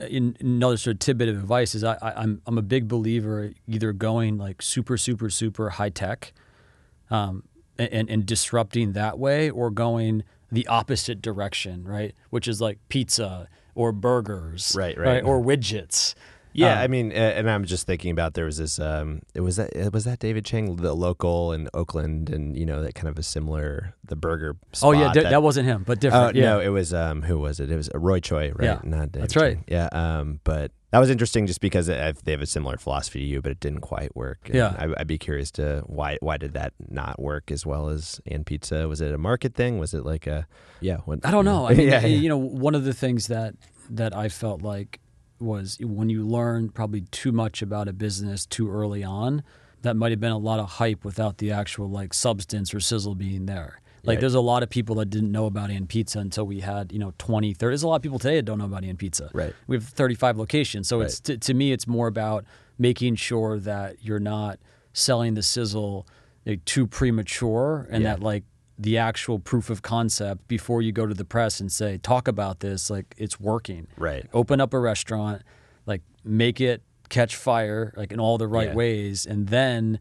[0.00, 2.88] in, in another sort of tidbit of advice is, I, I, I'm I'm a big
[2.88, 6.32] believer either going like super super super high tech,
[7.10, 7.44] um,
[7.78, 12.14] and and disrupting that way, or going the opposite direction, right?
[12.30, 15.22] Which is like pizza or burgers, Right, right.
[15.22, 16.14] or widgets.
[16.56, 18.78] Yeah, Um, I mean, uh, and I'm just thinking about there was this.
[18.78, 22.66] Um, it was that it was that David Chang, the Locol in Oakland, and you
[22.66, 24.56] know that kind of a similar the burger.
[24.82, 26.36] Oh yeah, that, that wasn't him, but Oh different.
[26.36, 26.42] yeah.
[26.54, 27.70] no, it was um, who was it?
[27.70, 28.64] It was Roy Choi, right?
[28.64, 29.54] Yeah, Not David that's right.
[29.56, 29.64] Chang.
[29.68, 33.24] Yeah, um, but that was interesting just because it, they have a similar philosophy to
[33.26, 34.38] you, but it didn't quite work.
[34.46, 34.74] And Yeah.
[34.78, 38.46] I, I'd be curious to why why did that not work as well as and
[38.46, 38.88] pizza?
[38.88, 39.78] Was it a market thing?
[39.78, 40.46] Was it like a
[40.80, 40.98] yeah?
[41.04, 41.66] What, I don't know.
[41.66, 42.06] I mean, yeah, yeah.
[42.06, 43.54] you know, one of the things that
[43.90, 45.00] that I felt like
[45.40, 49.42] was when you learn probably too much about a business too early on,
[49.82, 53.14] that might have been a lot of hype without the actual like substance or sizzle
[53.14, 53.80] being there.
[54.02, 54.20] Like Right.
[54.20, 56.98] there's a lot of people that didn't know about And Pizza until we had, you
[56.98, 57.70] know, 20, 30.
[57.72, 59.30] There's a lot of people today that don't know about And Pizza.
[59.34, 59.52] Right.
[59.66, 60.88] We have 35 locations.
[60.88, 62.44] So it's to, to me it's more about
[62.78, 64.58] making sure that you're not
[64.92, 66.06] selling the sizzle
[66.46, 68.14] like, too premature and Yeah.
[68.14, 68.44] that like
[68.78, 72.60] the actual proof of concept before you go to the press and say talk about
[72.60, 74.26] this like it's working Right.
[74.32, 75.42] open up a restaurant
[75.86, 78.74] like make it catch fire like in all the right Yeah.
[78.74, 79.98] ways and then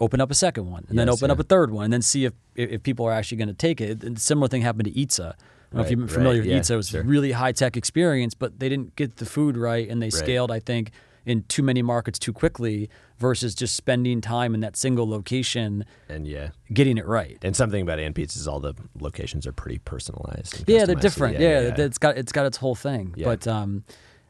[0.00, 1.32] open up a second one and then open yeah.
[1.34, 3.80] up a third one and then see if if people are actually going to take
[3.80, 5.34] it and similar thing happened to Eatsa
[5.72, 6.70] I don't know if Right, you're familiar right, with yeah, Eatsa.
[6.70, 7.00] It was sure.
[7.00, 10.52] a really high tech experience, but they didn't get the food right and they scaled,
[10.52, 10.92] I think,
[11.26, 16.26] in too many markets too quickly versus just spending time in that single location and
[16.26, 16.50] yeah.
[16.72, 17.38] getting it right.
[17.42, 20.64] And something about and pizza is all the locations are pretty personalized.
[20.66, 21.38] yeah, they're different.
[21.38, 23.14] Yeah, it's got it's got its whole thing.
[23.16, 23.26] Yeah.
[23.26, 23.84] But um,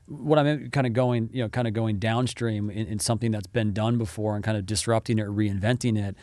[0.07, 3.47] what I'm kind of going, you know, kind of going downstream in, in something that's
[3.47, 6.17] been done before and kind of disrupting it, or reinventing it.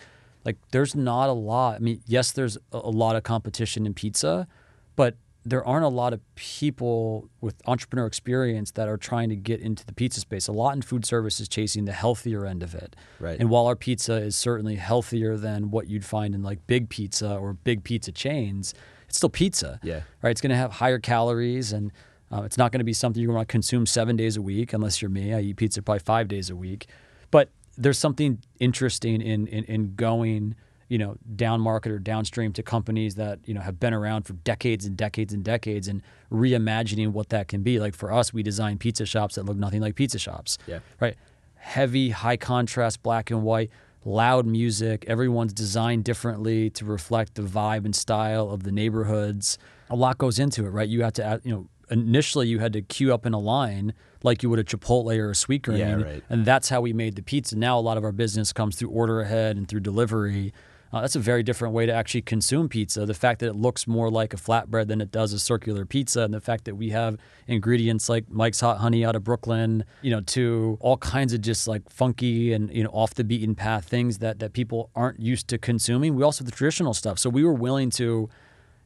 [0.44, 1.76] Like, there's not a lot.
[1.76, 4.48] I mean, yes, there's a lot of competition in pizza,
[4.96, 9.60] but there aren't a lot of people with entrepreneur experience that are trying to get
[9.60, 10.48] into the pizza space.
[10.48, 12.96] A lot in food service is chasing the healthier end of it.
[13.20, 13.40] Right.
[13.40, 17.36] And while our pizza is certainly healthier than what you'd find in like big pizza
[17.36, 18.76] or big pizza chains,
[19.08, 19.80] it's still pizza.
[19.82, 20.02] Yeah.
[20.22, 20.30] Right.
[20.30, 21.92] It's going to have higher calories and
[22.32, 24.74] uh, it's not going to be something you're going to consume seven days a week
[24.74, 25.34] unless you're me.
[25.34, 26.88] I eat pizza probably five days a week.
[27.32, 30.56] But there's something interesting in, in, in going
[30.92, 34.34] you know, down market or downstream to companies that, you know, have been around for
[34.34, 37.80] decades and decades and decades and reimagining what that can be.
[37.80, 40.58] Like for us, we design pizza shops that look nothing like pizza shops.
[40.68, 40.80] Yeah.
[41.00, 41.16] Right.
[41.56, 43.70] Heavy, high contrast, black and white,
[44.04, 45.06] loud music.
[45.08, 49.58] Everyone's designed differently to reflect the vibe and style of the neighborhoods.
[49.90, 50.90] A lot goes into it, right?
[50.90, 54.44] You have to, you know, initially you had to queue up in a line like
[54.44, 55.78] you would a Chipotle or a Sweetgreen.
[55.78, 56.24] Yeah, right.
[56.30, 57.58] And that's how we made the pizza.
[57.58, 60.54] Now a lot of our business comes through order ahead and through delivery.
[60.94, 63.06] Uh, that's a very different way to actually consume pizza.
[63.06, 66.22] The fact that it looks more like a flatbread than it does a circular pizza,
[66.22, 70.12] and the fact that we have ingredients like Mike's Hot Honey out of Brooklyn, you
[70.12, 73.86] know, to all kinds of just like funky and you know off the beaten path
[73.86, 76.16] things that that people aren't used to consuming.
[76.16, 77.20] We also have the traditional stuff.
[77.20, 78.30] So we were willing to,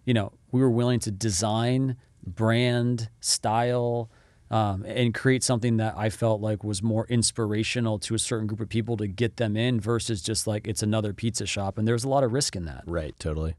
[0.06, 4.10] you know, we were willing to design, brand, style,
[4.52, 8.60] um, and create something that I felt like was more inspirational to a certain group
[8.60, 11.78] of people to get them in versus just like it's another pizza shop.
[11.78, 12.84] And there's a lot of risk in that.
[12.86, 13.56] Right, totally.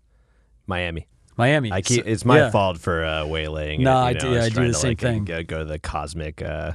[0.66, 1.06] Miami.
[1.36, 1.70] Miami.
[1.70, 2.50] I keep, it's my yeah.
[2.50, 3.80] fault for uh, waylaying.
[3.80, 5.24] No, it, I you know, do- yeah, was I do the same like, thing.
[5.24, 6.72] Go, go to the cosmic uh,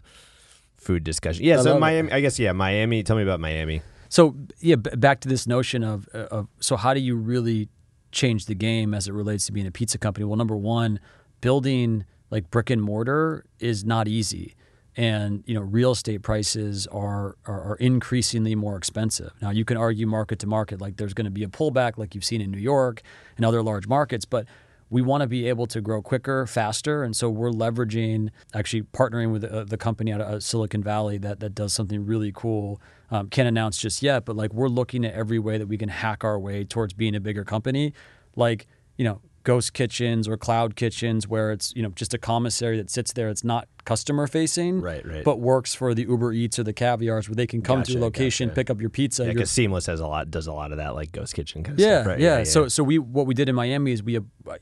[0.78, 1.44] food discussion.
[1.44, 1.80] Yeah, I so love it.
[1.80, 2.12] Miami.
[2.12, 3.04] I guess yeah, Miami.
[3.04, 3.82] Tell me about Miami.
[4.10, 7.70] So yeah, b- back to this notion of uh, of so how do you really
[8.12, 10.26] change the game as it relates to being a pizza company?
[10.26, 11.00] Well, number one,
[11.40, 14.56] building like brick and mortar is not easy,
[14.96, 19.32] and you know real estate prices are are, are increasingly more expensive.
[19.42, 22.16] Now you can argue market to market, like there's going to be a pullback, like
[22.16, 23.02] you've seen in New York
[23.38, 24.48] and other large markets, but
[24.92, 29.32] we want to be able to grow quicker, faster, and so we're leveraging, actually partnering
[29.32, 32.82] with uh, the company out of uh, Silicon Valley that that does something really cool.
[33.10, 35.90] Um, can't announce just yet, but like we're looking at every way that we can
[35.90, 37.94] hack our way towards being a bigger company,
[38.36, 38.68] like
[38.98, 42.90] you know ghost kitchens or cloud kitchens where it's you know just a commissary that
[42.90, 43.30] sits there.
[43.30, 45.24] It's not customer facing, Right, right.
[45.24, 48.02] but works for the Uber Eats or the Caviars where they can come to your
[48.02, 48.56] location, gotcha.
[48.56, 49.26] pick up your pizza.
[49.26, 51.80] Yeah, because Seamless has a lot, does a lot of that, like Ghost Kitchen kind
[51.80, 52.20] of yeah, stuff, right?
[52.20, 54.14] yeah, So so we what we did in Miami is we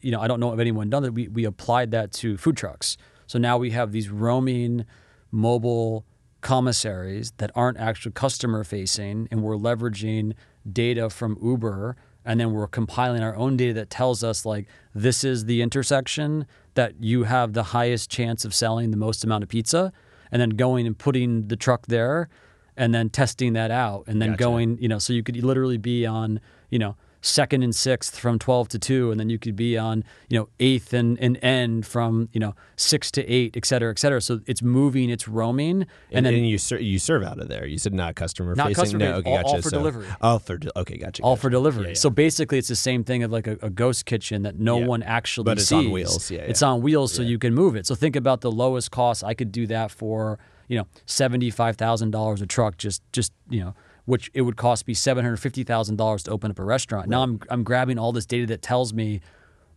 [0.01, 1.13] you know I don't know if anyone done it.
[1.13, 2.95] We we applied that to food trucks.
[3.27, 4.85] So now we have these roaming
[5.31, 6.05] mobile
[6.41, 10.33] commissaries that aren't actually customer facing, and we're leveraging
[10.71, 11.95] data from Uber,
[12.29, 16.45] and then we're compiling our own data that tells us like this is the intersection
[16.75, 19.91] that you have the highest chance of selling the most amount of pizza,
[20.31, 22.29] and then going and putting the truck there
[22.77, 24.43] and then testing that out and then Gotcha.
[24.43, 26.39] going you know so you could literally be on
[26.69, 30.03] you know second and sixth from 12 to 2 and then you could be on
[30.29, 33.99] you know eighth and, and end from you know six to eight et cetera et
[33.99, 37.37] cetera so it's moving it's roaming and, And, then then you ser- you serve out
[37.39, 37.65] of there.
[37.65, 38.81] You said not customer Not facing.
[38.83, 39.61] customer no, okay, all- all gotcha.
[39.63, 40.07] for So- delivery.
[40.21, 41.21] All for de- okay, gotcha.
[41.23, 41.93] all for delivery Yeah, yeah.
[41.95, 44.85] so basically it's the same thing of like a, a ghost kitchen that no Yeah.
[44.85, 46.31] one actually But it's sees on wheels.
[46.31, 49.23] Yeah, it's on wheels so you can move it so think about the lowest cost
[49.25, 53.73] i could do that for you know $75000 a truck just just you know
[54.05, 57.09] which it would cost me $750,000 to open up a restaurant.
[57.09, 59.21] Now I'm I'm grabbing all this data that tells me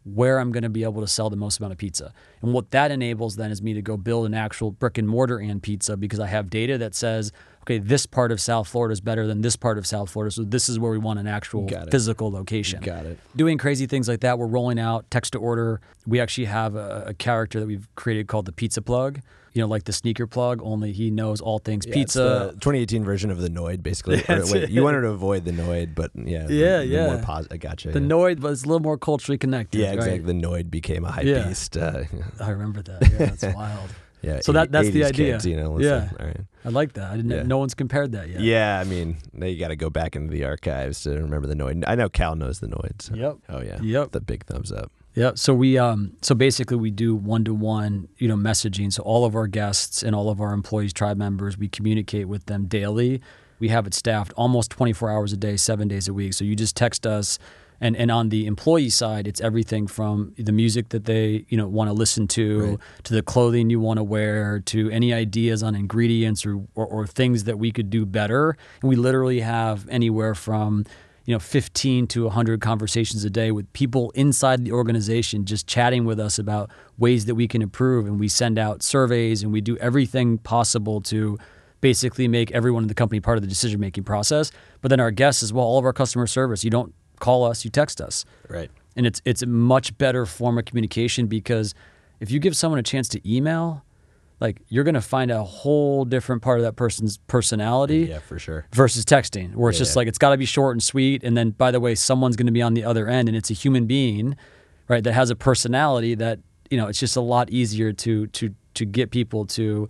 [0.04, 2.12] where I'm going to be able to sell the most amount of pizza.
[2.40, 5.38] And what that enables then is me to go build an actual brick and mortar
[5.38, 7.30] and pizza because I have data that says,
[7.62, 10.32] okay, this part of South Florida is better than this part of South Florida.
[10.32, 12.80] So this is where we want an actual physical location.
[12.80, 13.18] Got it.
[13.36, 14.38] Doing crazy things like that.
[14.38, 15.80] We're rolling out text to order.
[16.06, 19.20] We actually have a, a character that we've created called the pizza plug.
[19.54, 22.52] You know, like the sneaker plug, only he knows all things Yeah, pizza.
[22.54, 24.22] the 2018 version of the Noid, basically.
[24.28, 27.06] Or, wait, you wanted to avoid the Noid, but yeah, the- Yeah, the yeah.
[27.06, 27.90] More pos- I gotcha.
[27.90, 28.06] the yeah.
[28.06, 29.78] Noid was a little more culturally connected.
[29.80, 29.96] Yeah, right?
[29.96, 30.20] exactly.
[30.32, 31.48] The Noid became a hype Yeah.
[31.48, 31.76] beast.
[31.76, 32.04] Uh,
[32.40, 33.02] I remember that.
[33.02, 33.90] Yeah, that's wild.
[34.22, 34.40] yeah.
[34.40, 35.32] So that- that's the idea.
[35.34, 36.08] Kids, you know, Yeah.
[36.18, 36.40] All right.
[36.64, 37.10] I like that.
[37.12, 37.30] I didn't.
[37.32, 37.42] Yeah.
[37.42, 38.40] No one's compared that yet.
[38.40, 41.56] Yeah, I mean, now you got to go back into the archives to remember the
[41.56, 41.84] Noid.
[41.86, 43.02] I know Cal knows the Noid.
[43.02, 43.14] So.
[43.16, 43.36] Yep.
[43.50, 43.80] Oh yeah.
[43.82, 44.12] Yep.
[44.12, 44.90] The big thumbs up.
[45.14, 45.32] Yeah.
[45.34, 48.92] So we um so basically we do one to one, you know, messaging.
[48.92, 52.46] So all of our guests and all of our employees, tribe members, we communicate with
[52.46, 53.20] them daily.
[53.58, 56.32] We have it staffed almost 24 hours a day, seven days a week.
[56.34, 57.38] So you just text us.
[57.80, 61.66] And, and on the employee side, it's everything from the music that they you know
[61.66, 62.78] want to listen to, Right.
[63.02, 67.06] to the clothing you want to wear, to any ideas on ingredients or, or or
[67.08, 68.56] things that we could do better.
[68.80, 70.84] And we literally have anywhere from
[71.24, 76.04] you know 15 to 100 conversations a day with people inside the organization just chatting
[76.04, 78.06] with us about ways that we can improve.
[78.06, 81.38] And we send out surveys and we do everything possible to
[81.80, 84.50] basically make everyone in the company part of the decision making process.
[84.80, 87.64] But then our guests as well all of our customer service you don't call us
[87.64, 88.24] you text us.
[88.48, 88.70] Right.
[88.96, 91.74] and it's it's a much better form of communication because
[92.20, 93.84] if you give someone a chance to email
[94.42, 98.38] like you're going to find a whole different part of that person's personality Yeah, for
[98.38, 98.66] sure.
[98.74, 100.00] versus texting, where it's Yeah, just yeah.
[100.00, 101.22] like it's got to be short and sweet.
[101.24, 103.50] And then, by the way, someone's going to be on the other end, and it's
[103.50, 104.36] a human being,
[104.88, 106.40] right, that has a personality that
[106.70, 109.88] you know it's just a lot easier to to to get people to,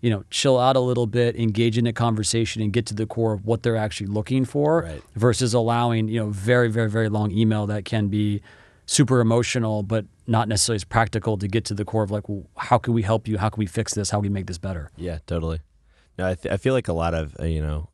[0.00, 3.06] you know, chill out a little bit, engage in a conversation, and get to the
[3.06, 5.02] core of what they're actually looking for, Right.
[5.16, 8.42] versus allowing you know very very very long email that can be
[8.86, 12.46] super emotional but not necessarily as practical to get to the core of like, well,
[12.56, 13.38] how can we help you?
[13.38, 14.10] How can we fix this?
[14.10, 14.90] How can we make this better?
[14.96, 15.60] Yeah, totally.
[16.18, 17.88] No, I, th- I feel like a lot of uh, you know,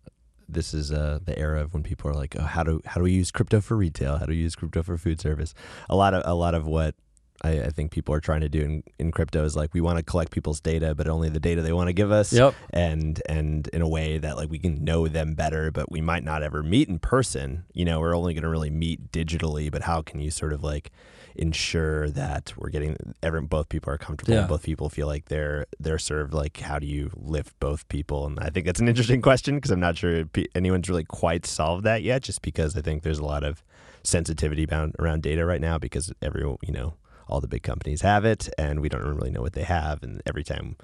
[0.49, 3.05] this is uh, the era of when people are like, oh, how do how do
[3.05, 4.19] we use crypto for retail?
[4.19, 5.55] How do we use crypto for food service?
[5.89, 6.95] A lot of a lot of what
[7.43, 9.99] I, I think people are trying to do in, in crypto is like we want
[9.99, 12.33] to collect people's data, but only the data they want to give us.
[12.33, 12.55] Yep.
[12.71, 16.25] And and in a way that like we can know them better, but we might
[16.25, 17.65] not ever meet in person.
[17.73, 19.71] You know, we're only going to really meet digitally.
[19.71, 20.91] But how can you sort of like
[21.37, 24.41] ensure that we're getting every both people are comfortable Yeah.
[24.41, 28.27] and both people feel like they're they're served like how do you lift both people
[28.27, 30.25] and i think that's an interesting question because i'm not sure
[30.57, 33.63] anyone's really quite solved that yet just because i think there's a lot of
[34.03, 36.95] sensitivity bound around data right now because every you know
[37.31, 40.21] all the big companies have it and we don't really know what they have and
[40.27, 40.77] every time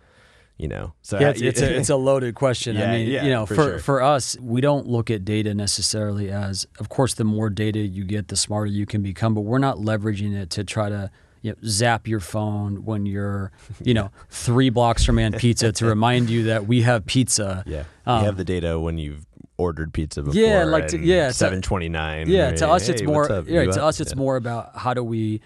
[0.56, 2.76] you know so Yeah, it's, it's, a, it's a loaded question.
[2.76, 3.78] Yeah, I mean, yeah, you know, for for, sure.
[3.80, 8.04] for us, we don't look at data necessarily as, of course, the more data you
[8.04, 11.10] get, the smarter you can become, but we're not leveraging it to try to
[11.42, 13.52] you know, zap your phone when you're,
[13.84, 17.62] you know, three blocks from And Pizza to remind you that we have pizza.
[17.66, 19.26] yeah Um, you have the data when you've
[19.58, 23.28] ordered pizza before Yeah, like to- yeah, 729 Yeah, to us, it's more.
[23.46, 25.40] Yeah, to us, it's more about how do we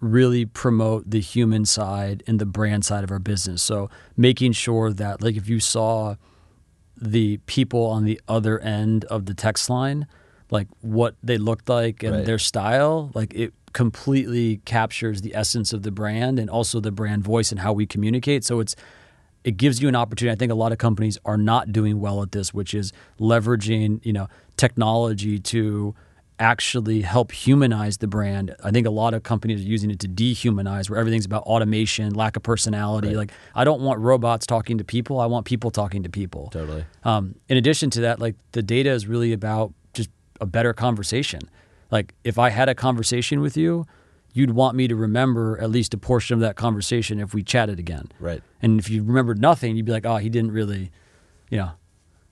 [0.00, 3.62] really promote the human side and the brand side of our business.
[3.62, 6.16] So making sure that, like, if you saw
[7.00, 10.06] the people on the other end of the text line,
[10.50, 12.24] like what they looked like and Right.
[12.26, 17.24] their style, like it completely captures the essence of the brand and also the brand
[17.24, 18.44] voice and how we communicate.
[18.44, 18.76] So it's
[19.42, 20.32] it gives you an opportunity.
[20.32, 24.00] I think a lot of companies are not doing well at this, which is leveraging,
[24.04, 24.26] you know,
[24.56, 25.94] technology to
[26.38, 28.54] actually help humanize the brand.
[28.62, 32.14] I think a lot of companies are using it to dehumanize where everything's about automation,
[32.14, 33.14] lack of personality.
[33.14, 35.20] Like I don't want robots talking to people.
[35.20, 36.48] I want people talking to people.
[36.52, 40.10] totally Um, in addition to that, like the data is really about just
[40.40, 41.40] a better conversation.
[41.90, 43.86] Like if I had a conversation with you,
[44.32, 47.78] you'd want me to remember at least a portion of that conversation if we chatted
[47.78, 48.10] again.
[48.18, 48.42] Right.
[48.60, 50.90] And if you remembered nothing, you'd be like, oh, he didn't really,
[51.50, 51.70] you know,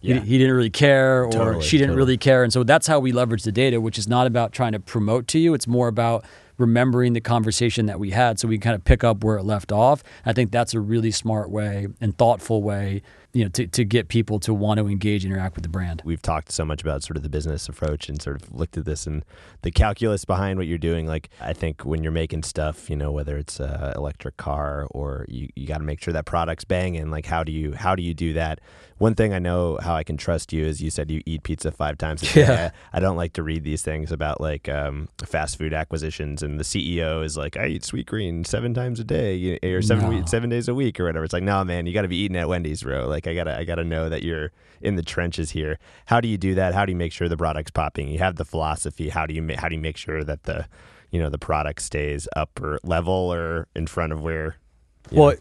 [0.02, 0.20] Yeah.
[0.20, 1.96] he, he didn't really care or Totally, she didn't totally.
[1.98, 2.42] really care.
[2.44, 5.26] And so that's how we leverage the data, which is not about trying to promote
[5.28, 5.54] to you.
[5.54, 6.24] It's more about
[6.58, 9.42] remembering the conversation that we had so we can kind of pick up where it
[9.42, 10.02] left off.
[10.24, 14.08] I think that's a really smart way and thoughtful way, you know, to, to get
[14.08, 16.02] people to want to engage interact with the brand.
[16.04, 18.84] we've talked so much about sort of the business approach and sort of looked at
[18.84, 19.24] this and
[19.62, 21.06] the calculus behind what you're doing.
[21.06, 25.24] Like, I think when you're making stuff, you know, whether it's a electric car or
[25.28, 27.10] you, you got to make sure that product's banging.
[27.10, 28.60] Like, how do you how do you do that?
[29.02, 31.72] One thing I know how I can trust you is you said you eat pizza
[31.72, 32.40] five times a day.
[32.42, 32.70] Yeah.
[32.92, 36.60] I, I don't like to read these things about like um, fast food acquisitions and
[36.60, 40.24] the CEO is like, I eat Sweetgreen seven times a day or seven No.
[40.26, 41.24] seven days a week or whatever.
[41.24, 43.08] It's like, no, man, you got to be eating at Wendy's, bro.
[43.08, 45.80] Like, I gotta I gotta know that you're in the trenches here.
[46.06, 46.72] How do you do that?
[46.72, 48.06] How do you make sure the product's popping?
[48.06, 49.08] You have the philosophy.
[49.08, 50.68] How do you ma- how do you make sure that the
[51.10, 54.58] you know the product stays up or level or in front of where?
[55.10, 55.36] Well, know?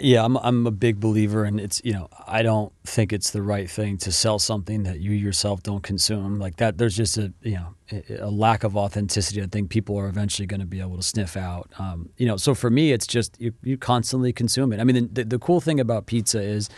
[0.00, 3.42] Yeah, I'm I'm a big believer, and it's you know I don't think it's the
[3.42, 6.78] right thing to sell something that you yourself don't consume like that.
[6.78, 7.74] There's just a you know
[8.18, 9.42] a, lack of authenticity.
[9.42, 11.70] I think people are eventually going to be able to sniff out.
[11.78, 14.80] Um, you know, so for me, it's just you, you constantly consume it.
[14.80, 16.68] I mean, the, the cool thing about pizza is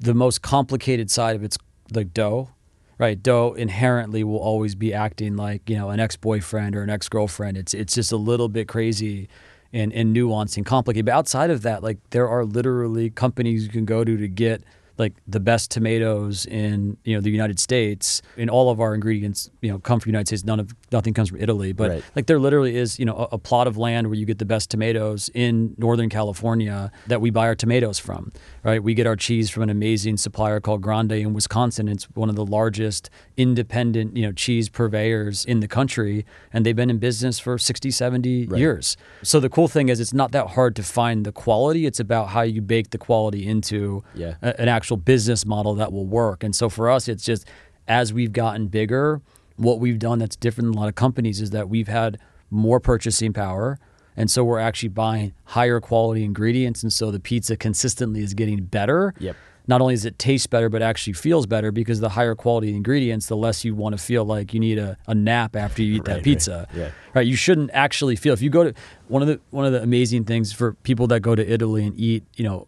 [0.00, 1.58] the most complicated side of it's
[1.92, 2.50] like dough
[2.98, 7.56] right dough inherently will always be acting like you know an ex-boyfriend or an ex-girlfriend
[7.56, 9.28] it's it's just a little bit crazy
[9.72, 13.70] and, and nuanced and complicated but outside of that like there are literally companies you
[13.70, 14.62] can go to to get
[14.98, 18.20] like the best tomatoes in you know the United States.
[18.36, 20.44] And all of our ingredients you know come from the United States.
[20.44, 22.04] None of nothing comes from Italy but Right.
[22.16, 24.44] like there literally is you know a, a plot of land where you get the
[24.44, 28.32] best tomatoes in northern california that we buy our tomatoes from
[28.62, 32.28] right we get our cheese from an amazing supplier called grande in wisconsin it's one
[32.28, 36.98] of the largest independent you know cheese purveyors in the country and they've been in
[36.98, 40.82] business for 60 70 years so the cool thing is it's not that hard to
[40.82, 44.34] find the quality it's about how you bake the quality into Yeah.
[44.42, 46.42] a- an actual business model that will work.
[46.44, 47.46] And so for us, it's just
[47.86, 49.20] as we've gotten bigger,
[49.58, 52.18] what we've done that's different than a lot of companies is that we've had
[52.50, 53.78] more purchasing power.
[54.16, 56.82] And so we're actually buying higher quality ingredients.
[56.82, 59.14] And so the pizza consistently is getting better.
[59.20, 59.36] Yep.
[59.68, 63.26] Not only does it taste better, but actually feels better because the higher quality ingredients,
[63.26, 65.98] the less you want to feel like you need a, a nap after you eat
[65.98, 66.24] Right, that right.
[66.24, 66.66] pizza.
[66.74, 66.90] Yeah.
[67.14, 67.26] Right.
[67.26, 68.74] You shouldn't actually feel if you go to
[69.08, 71.94] one of the one of the amazing things for people that go to Italy and
[72.00, 72.66] eat, you know,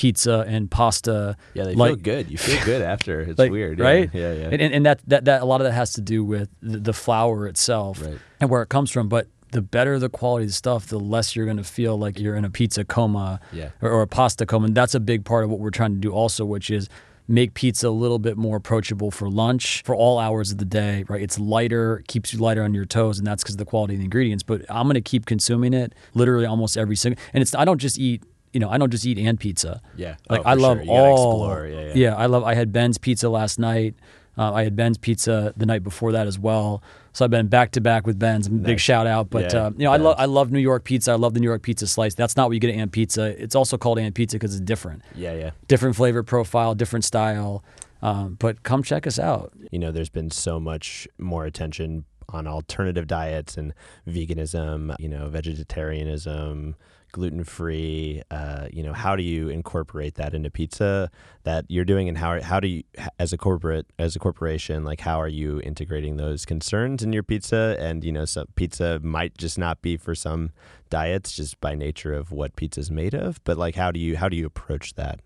[0.00, 1.36] pizza and pasta.
[1.52, 2.30] yeah, they like, feel good.
[2.30, 3.20] You feel good after.
[3.28, 3.84] It's like, weird, yeah.
[3.84, 4.10] right?
[4.14, 4.44] Yeah, yeah.
[4.52, 6.78] And, and, and that, that that a lot of that has to do with the,
[6.78, 8.18] the flour itself Right.
[8.40, 9.08] and where it comes from.
[9.08, 12.18] But the better the quality of the stuff, the less you're going to feel like
[12.18, 13.70] you're in a pizza coma Yeah.
[13.82, 14.66] or, or a pasta coma.
[14.68, 16.88] And that's a big part of what we're trying to do also, which is
[17.28, 21.04] make pizza a little bit more approachable for lunch for all hours of the day,
[21.08, 21.22] right?
[21.22, 23.98] It's lighter, keeps you lighter on your toes, and that's because of the quality of
[24.00, 24.42] the ingredients.
[24.42, 27.78] But I'm going to keep consuming it literally almost every single, and it's, I don't
[27.78, 29.80] just eat, you know, I don't just eat and pizza.
[29.96, 30.16] Yeah.
[30.28, 30.86] Like Oh, I love sure.
[30.92, 31.12] All.
[31.14, 31.66] explore.
[31.66, 32.14] Yeah, yeah.
[32.16, 32.44] I love.
[32.44, 33.94] I had Ben's pizza last night.
[34.38, 36.82] Uh, I had Ben's pizza the night before that as well.
[37.12, 38.48] So I've been back to back with Ben's.
[38.48, 39.28] Big shout out.
[39.28, 40.14] But Yeah, uh, you know, I love.
[40.18, 41.10] I love New York pizza.
[41.12, 42.14] I love the New York pizza slice.
[42.14, 43.24] That's not what you get at And Pizza.
[43.42, 45.50] It's also called And Pizza because it's different, Yeah, yeah.
[45.68, 47.62] different flavor profile, different style.
[48.02, 49.52] Um, but come check us out.
[49.70, 53.74] you know, there's been so much more attention on alternative diets and
[54.08, 56.76] veganism, you know, vegetarianism,
[57.12, 58.22] gluten free.
[58.30, 61.10] Uh, you know, how do you incorporate that into pizza
[61.44, 62.82] that you're doing, and how how do you,
[63.18, 67.22] as a corporate, as a corporation, like how are you integrating those concerns in your
[67.22, 67.76] pizza?
[67.78, 70.50] And you know, some pizza might just not be for some
[70.90, 73.42] diets, just by nature of what pizza's made of.
[73.44, 75.20] But like, how do you how do you approach that?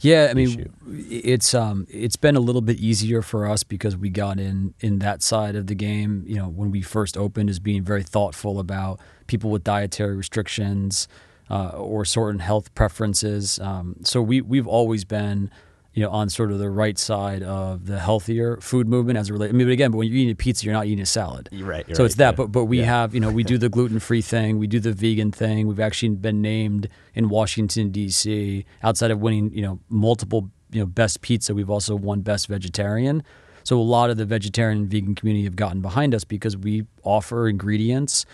[0.00, 0.70] Yeah, I mean, issue.
[1.10, 4.98] it's um, it's been a little bit easier for us because we got in in
[5.00, 6.24] that side of the game.
[6.26, 11.06] You know, when we first opened, is being very thoughtful about people with dietary restrictions
[11.50, 13.58] uh, or certain health preferences.
[13.58, 15.50] Um, so we we've always been,
[15.92, 19.32] you know, on sort of the right side of the healthier food movement as it
[19.32, 19.52] relates.
[19.52, 21.48] I mean, but again, but when you're eating a pizza, you're not eating a salad.
[21.50, 21.84] You're right.
[21.88, 22.36] you're So right, it's that, yeah.
[22.36, 22.84] but but we Yeah.
[22.86, 25.66] have you know we do the gluten free thing, we do the vegan thing.
[25.66, 28.64] We've actually been named in Washington D.C.
[28.82, 31.54] outside of winning you know multiple you know best pizza.
[31.54, 33.24] We've also won best vegetarian.
[33.64, 36.86] So a lot of the vegetarian and vegan community have gotten behind us because we
[37.02, 38.24] offer ingredients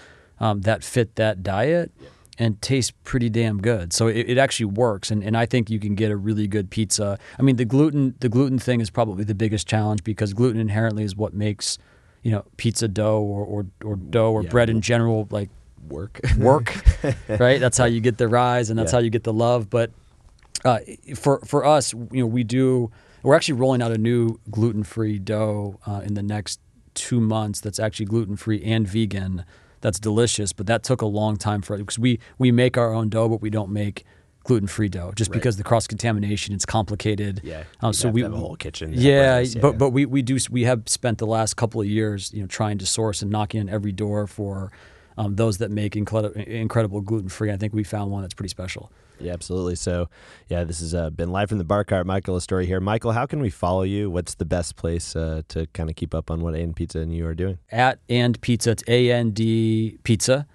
[0.41, 1.91] um, that fit that diet
[2.39, 3.93] and taste pretty damn good.
[3.93, 6.71] So it, it actually works, and, and I think you can get a really good
[6.71, 7.19] pizza.
[7.39, 11.05] I mean, the gluten the gluten thing is probably the biggest challenge because gluten inherently
[11.05, 11.79] is what makes
[12.23, 14.51] you know pizza dough or or, or dough or Yeah.
[14.51, 15.49] bread in general like
[15.89, 16.21] work.
[16.39, 16.75] work,
[17.29, 17.61] right?
[17.61, 18.99] That's how you get the rise and that's Yeah.
[18.99, 19.71] how you get the love.
[19.71, 19.91] But
[20.65, 20.79] uh,
[21.15, 22.91] for for us, you know, we do.
[23.23, 26.61] We're actually rolling out a new gluten free dough uh, in the next
[26.95, 27.61] two months.
[27.61, 29.45] That's actually gluten free and vegan.
[29.87, 32.93] That's delicious, but that took a long time for us because we we make our
[32.93, 34.05] own dough, but we don't make
[34.43, 35.35] gluten free dough just Right.
[35.39, 36.53] because the cross contamination.
[36.57, 37.41] It's complicated.
[37.45, 37.63] Yeah.
[37.81, 38.91] Um, so we have a whole kitchen.
[38.93, 42.33] yeah, apparatus, but but we, we do we have spent the last couple of years
[42.35, 44.73] you know trying to source and knocking on every door for
[45.17, 47.53] um, those that make incredible incredible gluten free.
[47.53, 48.91] I think we found one that's pretty special.
[49.19, 49.77] Yeah, absolutely.
[49.77, 50.09] So,
[50.49, 52.07] yeah, this has uh, been live from the bar cart.
[52.07, 52.81] Michael Lastoria here.
[52.81, 54.11] Michael, how can we follow you?
[54.11, 57.01] What's the best place uh, to kind of keep up on what A and Pizza
[57.01, 57.59] and you are doing?
[57.71, 60.47] At and pizza, it's A N D pizza.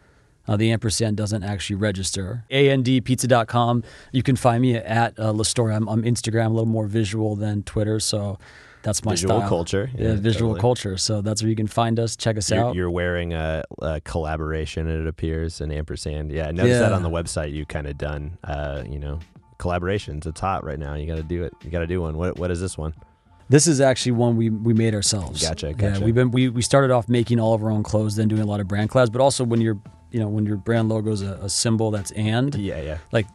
[0.47, 2.45] Uh, the ampersand doesn't actually register.
[2.51, 3.84] ANDpizza.com.
[4.12, 5.30] You can find me at uh.
[5.30, 8.38] I'm, I'm Instagram, a little more visual than Twitter, so
[8.84, 9.49] that's my Visual style.
[9.49, 9.89] culture.
[9.95, 10.61] Yeah, Yeah, visual totally.
[10.61, 10.97] culture.
[10.97, 12.15] So that's where you can find us.
[12.15, 12.75] Check us You're, out.
[12.75, 16.32] you're wearing a, a collaboration, it appears, an ampersand.
[16.32, 17.51] Yeah, I noticed that on the website.
[17.53, 19.19] You kind of done, uh, you know,
[19.59, 20.25] collaborations.
[20.25, 20.95] It's hot right now.
[20.95, 21.53] You got to do it.
[21.63, 22.17] You got to do one.
[22.17, 22.93] What What is this one?
[23.49, 25.41] This is actually one we, we made ourselves.
[25.41, 26.05] Gotcha, Yeah, gotcha.
[26.05, 28.45] we've been we, we started off making all of our own clothes, then doing a
[28.45, 29.11] lot of brand collabs.
[29.11, 29.77] But also when your
[30.09, 32.97] you know when your brand logo is a, a symbol that's and Yeah, yeah.
[33.11, 33.27] like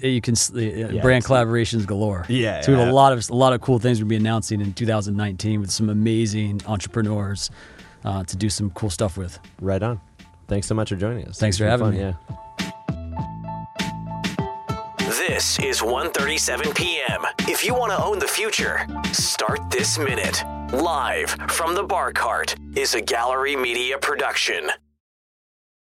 [0.00, 2.24] you can uh, Yeah, brand collaborations galore.
[2.28, 2.92] Yeah, so we have yeah.
[2.92, 5.88] a lot of a lot of cool things we'll be announcing in 2019 with some
[5.88, 7.50] amazing entrepreneurs
[8.04, 9.38] uh, to do some cool stuff with.
[9.60, 10.00] Right on.
[10.48, 11.38] Thanks so much for joining us.
[11.38, 12.00] Thanks It's for having fun, me.
[12.00, 12.14] Yeah.
[15.28, 20.42] This is ONE37pm If you want to own the future, start this minute.
[20.72, 24.70] Live from the bar cart is a gallery media production.